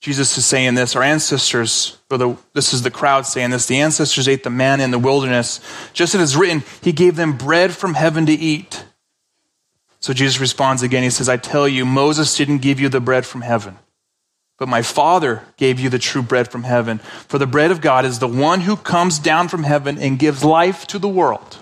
Jesus 0.00 0.38
is 0.38 0.46
saying 0.46 0.76
this. 0.76 0.94
Our 0.94 1.02
ancestors, 1.02 1.98
or 2.08 2.18
the, 2.18 2.36
this 2.52 2.72
is 2.72 2.82
the 2.82 2.90
crowd 2.90 3.26
saying 3.26 3.50
this, 3.50 3.66
the 3.66 3.80
ancestors 3.80 4.28
ate 4.28 4.44
the 4.44 4.50
manna 4.50 4.84
in 4.84 4.92
the 4.92 4.98
wilderness. 5.00 5.60
Just 5.92 6.14
as 6.14 6.20
it 6.20 6.24
is 6.24 6.36
written, 6.36 6.62
He 6.80 6.92
gave 6.92 7.16
them 7.16 7.36
bread 7.36 7.74
from 7.74 7.94
heaven 7.94 8.26
to 8.26 8.32
eat. 8.32 8.84
So 9.98 10.12
Jesus 10.12 10.40
responds 10.40 10.84
again. 10.84 11.02
He 11.02 11.10
says, 11.10 11.28
I 11.28 11.36
tell 11.36 11.66
you, 11.66 11.84
Moses 11.84 12.36
didn't 12.36 12.58
give 12.58 12.78
you 12.78 12.88
the 12.88 13.00
bread 13.00 13.26
from 13.26 13.40
heaven, 13.40 13.76
but 14.58 14.68
my 14.68 14.82
Father 14.82 15.42
gave 15.56 15.78
you 15.78 15.90
the 15.90 15.98
true 15.98 16.22
bread 16.22 16.48
from 16.48 16.62
heaven. 16.62 16.98
For 17.28 17.38
the 17.38 17.46
bread 17.46 17.70
of 17.70 17.80
God 17.80 18.04
is 18.04 18.18
the 18.18 18.28
one 18.28 18.62
who 18.62 18.76
comes 18.76 19.18
down 19.18 19.48
from 19.48 19.64
heaven 19.64 19.98
and 19.98 20.18
gives 20.18 20.42
life 20.42 20.86
to 20.88 20.98
the 20.98 21.08
world. 21.08 21.58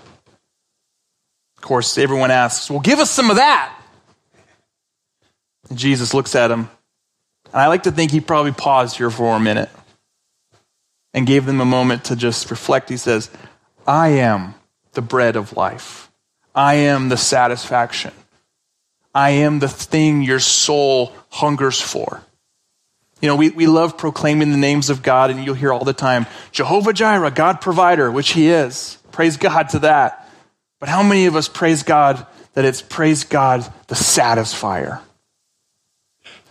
Of 1.57 1.61
course, 1.61 1.97
everyone 1.97 2.31
asks, 2.31 2.69
Well, 2.69 2.79
give 2.79 2.99
us 2.99 3.11
some 3.11 3.29
of 3.29 3.35
that. 3.35 3.75
And 5.69 5.77
Jesus 5.77 6.13
looks 6.13 6.35
at 6.35 6.51
him, 6.51 6.69
and 7.45 7.61
I 7.61 7.67
like 7.67 7.83
to 7.83 7.91
think 7.91 8.11
he 8.11 8.21
probably 8.21 8.51
paused 8.51 8.97
here 8.97 9.09
for 9.09 9.35
a 9.35 9.39
minute 9.39 9.69
and 11.13 11.25
gave 11.25 11.45
them 11.45 11.59
a 11.59 11.65
moment 11.65 12.05
to 12.05 12.15
just 12.15 12.51
reflect. 12.51 12.89
He 12.89 12.97
says, 12.97 13.31
I 13.87 14.09
am 14.09 14.53
the 14.93 15.01
bread 15.01 15.35
of 15.35 15.57
life, 15.57 16.11
I 16.53 16.75
am 16.75 17.09
the 17.09 17.17
satisfaction, 17.17 18.13
I 19.13 19.31
am 19.31 19.59
the 19.59 19.67
thing 19.67 20.21
your 20.21 20.39
soul 20.39 21.11
hungers 21.29 21.81
for. 21.81 22.21
You 23.21 23.29
know, 23.29 23.35
we, 23.35 23.49
we 23.49 23.67
love 23.67 23.97
proclaiming 23.97 24.51
the 24.51 24.57
names 24.57 24.89
of 24.89 25.01
God, 25.01 25.31
and 25.31 25.43
you'll 25.43 25.55
hear 25.55 25.71
all 25.71 25.85
the 25.85 25.93
time 25.93 26.25
Jehovah 26.51 26.93
Jireh, 26.93 27.31
God 27.31 27.61
provider, 27.61 28.11
which 28.11 28.33
He 28.33 28.49
is. 28.49 28.97
Praise 29.11 29.37
God 29.37 29.69
to 29.69 29.79
that. 29.79 30.29
But 30.79 30.89
how 30.89 31.01
many 31.01 31.25
of 31.25 31.35
us 31.35 31.47
praise 31.47 31.83
God 31.83 32.25
that 32.53 32.65
it's 32.65 32.81
praise 32.81 33.23
God 33.23 33.61
the 33.87 33.95
satisfier? 33.95 35.01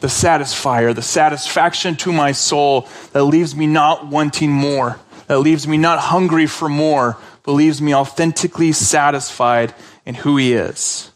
the 0.04 0.08
satisfier, 0.10 0.94
the 0.94 1.00
satisfaction 1.00 1.96
to 1.96 2.12
my 2.12 2.30
soul 2.32 2.86
that 3.12 3.24
leaves 3.24 3.56
me 3.56 3.66
not 3.66 4.06
wanting 4.06 4.52
more, 4.52 5.00
that 5.28 5.38
leaves 5.38 5.66
me 5.66 5.78
not 5.78 5.98
hungry 5.98 6.46
for 6.46 6.68
more, 6.68 7.16
but 7.42 7.52
leaves 7.52 7.80
me 7.80 7.94
authentically 7.94 8.70
satisfied 8.72 9.74
in 10.04 10.14
who 10.14 10.36
He 10.36 10.52
is. 10.52 11.10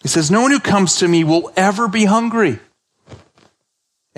He 0.00 0.08
says, 0.08 0.30
No 0.30 0.40
one 0.40 0.52
who 0.52 0.58
comes 0.58 0.96
to 0.96 1.08
me 1.08 1.22
will 1.22 1.52
ever 1.54 1.86
be 1.86 2.06
hungry, 2.06 2.60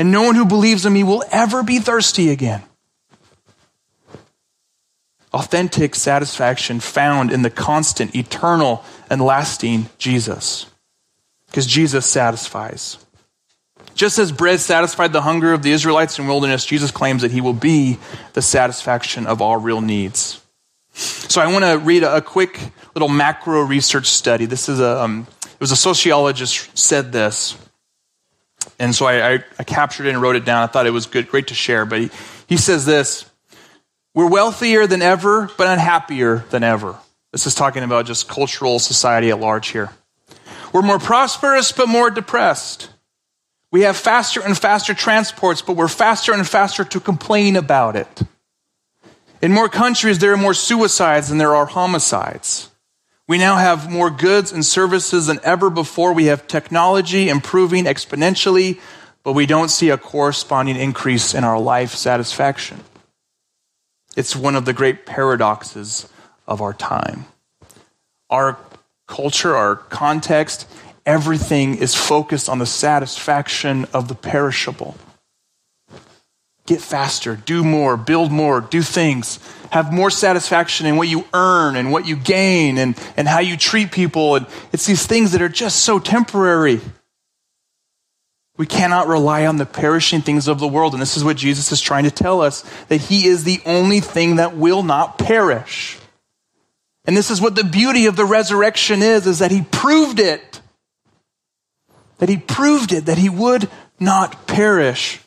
and 0.02 0.10
no 0.10 0.22
one 0.22 0.34
who 0.34 0.44
believes 0.44 0.84
in 0.84 0.92
me 0.92 1.04
will 1.04 1.22
ever 1.30 1.62
be 1.62 1.78
thirsty 1.78 2.30
again. 2.30 2.60
Authentic 5.32 5.94
satisfaction 5.94 6.80
found 6.80 7.30
in 7.30 7.42
the 7.42 7.50
constant, 7.50 8.16
eternal, 8.16 8.84
and 9.08 9.20
lasting 9.20 9.88
Jesus. 9.98 10.66
Because 11.46 11.68
Jesus 11.68 12.04
satisfies. 12.04 12.98
Just 13.94 14.18
as 14.18 14.32
bread 14.32 14.58
satisfied 14.58 15.12
the 15.12 15.22
hunger 15.22 15.52
of 15.52 15.62
the 15.62 15.70
Israelites 15.70 16.18
in 16.18 16.26
wilderness, 16.26 16.66
Jesus 16.66 16.90
claims 16.90 17.22
that 17.22 17.30
he 17.30 17.40
will 17.40 17.52
be 17.52 17.96
the 18.32 18.42
satisfaction 18.42 19.24
of 19.24 19.40
all 19.40 19.56
real 19.56 19.80
needs. 19.80 20.42
So 20.94 21.40
I 21.40 21.46
want 21.46 21.64
to 21.64 21.78
read 21.78 22.02
a, 22.02 22.20
quick 22.20 22.58
little 22.96 23.08
macro 23.08 23.60
research 23.60 24.06
study. 24.06 24.46
This 24.46 24.68
is 24.68 24.80
a, 24.80 25.00
um, 25.00 25.28
it 25.44 25.60
was 25.60 25.70
a 25.70 25.76
sociologist 25.76 26.76
said 26.76 27.12
this. 27.12 27.56
And 28.82 28.92
so 28.92 29.06
I, 29.06 29.34
I, 29.34 29.44
I, 29.60 29.62
captured 29.62 30.06
it 30.06 30.10
and 30.10 30.20
wrote 30.20 30.34
it 30.34 30.44
down. 30.44 30.64
I 30.64 30.66
thought 30.66 30.88
it 30.88 30.90
was 30.90 31.06
good, 31.06 31.28
great 31.28 31.46
to 31.46 31.54
share. 31.54 31.84
But 31.86 32.00
he, 32.00 32.10
he 32.48 32.56
says 32.56 32.84
this 32.84 33.30
We're 34.12 34.28
wealthier 34.28 34.88
than 34.88 35.02
ever, 35.02 35.48
but 35.56 35.68
unhappier 35.68 36.38
than 36.50 36.64
ever. 36.64 36.98
This 37.30 37.46
is 37.46 37.54
talking 37.54 37.84
about 37.84 38.06
just 38.06 38.28
cultural 38.28 38.80
society 38.80 39.30
at 39.30 39.38
large 39.38 39.68
here. 39.68 39.90
We're 40.72 40.82
more 40.82 40.98
prosperous, 40.98 41.70
but 41.70 41.88
more 41.88 42.10
depressed. 42.10 42.90
We 43.70 43.82
have 43.82 43.96
faster 43.96 44.42
and 44.42 44.58
faster 44.58 44.94
transports, 44.94 45.62
but 45.62 45.76
we're 45.76 45.86
faster 45.86 46.32
and 46.32 46.46
faster 46.46 46.82
to 46.82 46.98
complain 46.98 47.54
about 47.54 47.94
it. 47.94 48.22
In 49.40 49.52
more 49.52 49.68
countries, 49.68 50.18
there 50.18 50.32
are 50.32 50.36
more 50.36 50.54
suicides 50.54 51.28
than 51.28 51.38
there 51.38 51.54
are 51.54 51.66
homicides. 51.66 52.68
We 53.28 53.38
now 53.38 53.56
have 53.56 53.90
more 53.90 54.10
goods 54.10 54.52
and 54.52 54.64
services 54.64 55.26
than 55.26 55.40
ever 55.44 55.70
before. 55.70 56.12
We 56.12 56.26
have 56.26 56.46
technology 56.46 57.28
improving 57.28 57.84
exponentially, 57.84 58.80
but 59.22 59.32
we 59.32 59.46
don't 59.46 59.70
see 59.70 59.90
a 59.90 59.98
corresponding 59.98 60.76
increase 60.76 61.32
in 61.32 61.44
our 61.44 61.58
life 61.58 61.94
satisfaction. 61.94 62.80
It's 64.16 64.36
one 64.36 64.56
of 64.56 64.64
the 64.64 64.72
great 64.72 65.06
paradoxes 65.06 66.08
of 66.46 66.60
our 66.60 66.74
time. 66.74 67.26
Our 68.28 68.58
culture, 69.06 69.54
our 69.56 69.76
context, 69.76 70.68
everything 71.06 71.76
is 71.76 71.94
focused 71.94 72.48
on 72.48 72.58
the 72.58 72.66
satisfaction 72.66 73.86
of 73.94 74.08
the 74.08 74.14
perishable. 74.14 74.96
Get 76.72 76.80
faster, 76.80 77.36
do 77.36 77.62
more, 77.62 77.98
build 77.98 78.32
more, 78.32 78.62
do 78.62 78.80
things. 78.80 79.38
Have 79.70 79.92
more 79.92 80.10
satisfaction 80.10 80.86
in 80.86 80.96
what 80.96 81.06
you 81.06 81.26
earn 81.34 81.76
and 81.76 81.92
what 81.92 82.06
you 82.06 82.16
gain 82.16 82.78
and, 82.78 82.98
and 83.14 83.28
how 83.28 83.40
you 83.40 83.58
treat 83.58 83.92
people. 83.92 84.36
And 84.36 84.46
it's 84.72 84.86
these 84.86 85.06
things 85.06 85.32
that 85.32 85.42
are 85.42 85.50
just 85.50 85.80
so 85.80 85.98
temporary. 85.98 86.80
We 88.56 88.64
cannot 88.64 89.06
rely 89.06 89.44
on 89.44 89.58
the 89.58 89.66
perishing 89.66 90.22
things 90.22 90.48
of 90.48 90.60
the 90.60 90.66
world. 90.66 90.94
And 90.94 91.02
this 91.02 91.18
is 91.18 91.24
what 91.24 91.36
Jesus 91.36 91.72
is 91.72 91.80
trying 91.82 92.04
to 92.04 92.10
tell 92.10 92.40
us 92.40 92.62
that 92.88 93.02
He 93.02 93.26
is 93.26 93.44
the 93.44 93.60
only 93.66 94.00
thing 94.00 94.36
that 94.36 94.56
will 94.56 94.82
not 94.82 95.18
perish. 95.18 95.98
And 97.04 97.14
this 97.14 97.30
is 97.30 97.38
what 97.40 97.54
the 97.54 97.64
beauty 97.64 98.06
of 98.06 98.16
the 98.16 98.24
resurrection 98.24 99.02
is, 99.02 99.26
is 99.26 99.40
that 99.40 99.50
He 99.50 99.60
proved 99.60 100.20
it 100.20 100.62
that 102.22 102.28
he 102.28 102.36
proved 102.36 102.92
it, 102.92 103.06
that 103.06 103.18
he 103.18 103.28
would 103.28 103.68
not 103.98 104.46
perish. 104.46 105.18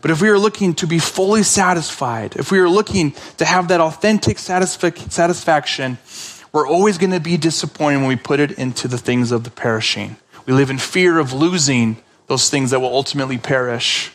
But 0.00 0.12
if 0.12 0.22
we 0.22 0.28
are 0.28 0.38
looking 0.38 0.74
to 0.74 0.86
be 0.86 0.98
fully 0.98 1.42
satisfied, 1.42 2.36
if 2.36 2.52
we 2.52 2.60
are 2.60 2.68
looking 2.68 3.14
to 3.38 3.44
have 3.44 3.68
that 3.68 3.80
authentic 3.80 4.36
satisfa- 4.36 5.10
satisfaction, 5.10 5.98
we're 6.52 6.68
always 6.68 6.98
going 6.98 7.10
to 7.10 7.20
be 7.20 7.36
disappointed 7.36 7.98
when 7.98 8.06
we 8.06 8.16
put 8.16 8.38
it 8.40 8.52
into 8.52 8.86
the 8.86 8.98
things 8.98 9.32
of 9.32 9.44
the 9.44 9.50
perishing. 9.50 10.16
We 10.46 10.52
live 10.54 10.70
in 10.70 10.78
fear 10.78 11.18
of 11.18 11.32
losing 11.32 11.96
those 12.28 12.48
things 12.48 12.70
that 12.70 12.80
will 12.80 12.94
ultimately 12.94 13.38
perish. 13.38 14.12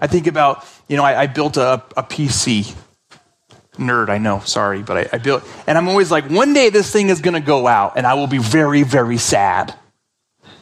I 0.00 0.06
think 0.06 0.26
about, 0.26 0.66
you 0.88 0.96
know, 0.96 1.04
I, 1.04 1.22
I 1.22 1.26
built 1.26 1.56
a, 1.56 1.82
a, 1.96 2.02
PC. 2.02 2.74
Nerd, 3.76 4.08
I 4.08 4.18
know, 4.18 4.40
sorry, 4.40 4.82
but 4.82 4.96
I, 4.96 5.16
I 5.16 5.18
built, 5.18 5.44
and 5.66 5.78
I'm 5.78 5.88
always 5.88 6.10
like, 6.10 6.28
one 6.28 6.52
day 6.52 6.68
this 6.68 6.90
thing 6.90 7.08
is 7.08 7.20
going 7.20 7.34
to 7.34 7.40
go 7.40 7.66
out, 7.66 7.94
and 7.96 8.06
I 8.06 8.14
will 8.14 8.26
be 8.26 8.38
very, 8.38 8.82
very 8.82 9.16
sad 9.16 9.74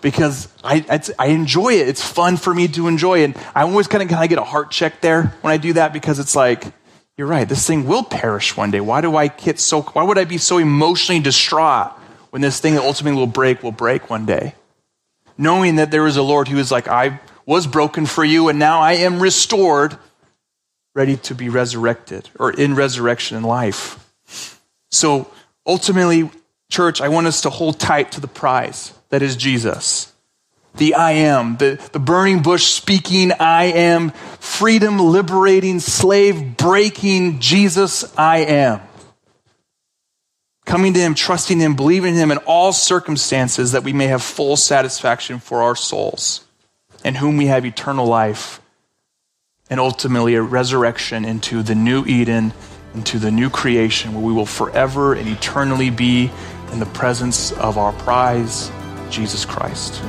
because 0.00 0.48
I, 0.64 1.02
I 1.18 1.28
enjoy 1.28 1.74
it. 1.74 1.88
It's 1.88 2.04
fun 2.04 2.36
for 2.36 2.54
me 2.54 2.68
to 2.68 2.88
enjoy. 2.88 3.24
And 3.24 3.36
I 3.54 3.62
always 3.62 3.86
kind 3.86 4.02
of 4.02 4.08
kind 4.08 4.22
of 4.22 4.28
get 4.28 4.38
a 4.38 4.44
heart 4.44 4.70
check 4.70 5.00
there 5.00 5.24
when 5.42 5.52
I 5.52 5.56
do 5.56 5.74
that 5.74 5.92
because 5.92 6.18
it's 6.18 6.34
like, 6.34 6.64
you're 7.16 7.26
right, 7.26 7.48
this 7.48 7.66
thing 7.66 7.86
will 7.86 8.02
perish 8.02 8.56
one 8.56 8.70
day. 8.70 8.80
Why 8.80 9.00
do 9.02 9.14
I 9.14 9.28
get 9.28 9.58
so, 9.58 9.82
why 9.82 10.02
would 10.02 10.16
I 10.16 10.24
be 10.24 10.38
so 10.38 10.58
emotionally 10.58 11.20
distraught 11.20 11.92
when 12.30 12.40
this 12.40 12.60
thing 12.60 12.74
that 12.74 12.82
ultimately 12.82 13.18
will 13.18 13.26
break 13.26 13.62
will 13.62 13.72
break 13.72 14.08
one 14.08 14.24
day? 14.24 14.54
Knowing 15.36 15.76
that 15.76 15.90
there 15.90 16.06
is 16.06 16.16
a 16.16 16.22
Lord 16.22 16.48
who 16.48 16.58
is 16.58 16.70
like, 16.70 16.88
I 16.88 17.20
was 17.44 17.66
broken 17.66 18.06
for 18.06 18.24
you, 18.24 18.48
and 18.48 18.58
now 18.58 18.80
I 18.80 18.92
am 18.92 19.20
restored, 19.20 19.96
ready 20.94 21.16
to 21.16 21.34
be 21.34 21.48
resurrected 21.48 22.30
or 22.38 22.50
in 22.50 22.74
resurrection 22.74 23.36
and 23.36 23.44
life. 23.44 23.98
So 24.90 25.30
ultimately, 25.66 26.30
church, 26.70 27.00
I 27.00 27.08
want 27.08 27.26
us 27.26 27.42
to 27.42 27.50
hold 27.50 27.78
tight 27.78 28.12
to 28.12 28.20
the 28.20 28.28
prize 28.28 28.94
that 29.10 29.22
is 29.22 29.36
Jesus. 29.36 30.12
The 30.76 30.94
I 30.94 31.12
am, 31.12 31.56
the, 31.56 31.80
the 31.92 31.98
burning 31.98 32.42
bush 32.42 32.64
speaking 32.64 33.32
I 33.32 33.64
am, 33.64 34.10
freedom 34.38 34.98
liberating, 34.98 35.80
slave 35.80 36.56
breaking 36.56 37.40
Jesus 37.40 38.16
I 38.16 38.38
am. 38.38 38.80
Coming 40.64 40.94
to 40.94 41.00
Him, 41.00 41.14
trusting 41.16 41.58
Him, 41.58 41.74
believing 41.74 42.14
Him 42.14 42.30
in 42.30 42.38
all 42.38 42.72
circumstances 42.72 43.72
that 43.72 43.82
we 43.82 43.92
may 43.92 44.06
have 44.06 44.22
full 44.22 44.56
satisfaction 44.56 45.40
for 45.40 45.62
our 45.62 45.74
souls, 45.74 46.44
in 47.04 47.16
whom 47.16 47.36
we 47.36 47.46
have 47.46 47.66
eternal 47.66 48.06
life, 48.06 48.60
and 49.68 49.80
ultimately 49.80 50.36
a 50.36 50.42
resurrection 50.42 51.24
into 51.24 51.64
the 51.64 51.74
new 51.74 52.04
Eden, 52.06 52.52
into 52.94 53.18
the 53.18 53.32
new 53.32 53.50
creation 53.50 54.14
where 54.14 54.22
we 54.22 54.32
will 54.32 54.46
forever 54.46 55.14
and 55.14 55.28
eternally 55.28 55.90
be 55.90 56.30
in 56.72 56.80
the 56.80 56.86
presence 56.86 57.52
of 57.52 57.78
our 57.78 57.92
prize, 57.92 58.70
Jesus 59.10 59.44
Christ. 59.44 60.00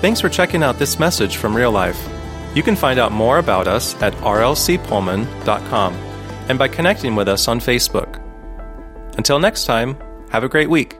Thanks 0.00 0.20
for 0.20 0.28
checking 0.28 0.62
out 0.62 0.78
this 0.78 0.98
message 0.98 1.36
from 1.36 1.54
Real 1.54 1.70
Life. 1.70 2.08
You 2.54 2.62
can 2.62 2.74
find 2.74 2.98
out 2.98 3.12
more 3.12 3.38
about 3.38 3.68
us 3.68 3.94
at 4.02 4.14
rlcpullman.com 4.14 5.94
and 6.48 6.58
by 6.58 6.68
connecting 6.68 7.14
with 7.14 7.28
us 7.28 7.48
on 7.48 7.60
Facebook. 7.60 8.20
Until 9.18 9.38
next 9.38 9.66
time, 9.66 9.96
have 10.30 10.42
a 10.42 10.48
great 10.48 10.70
week. 10.70 10.96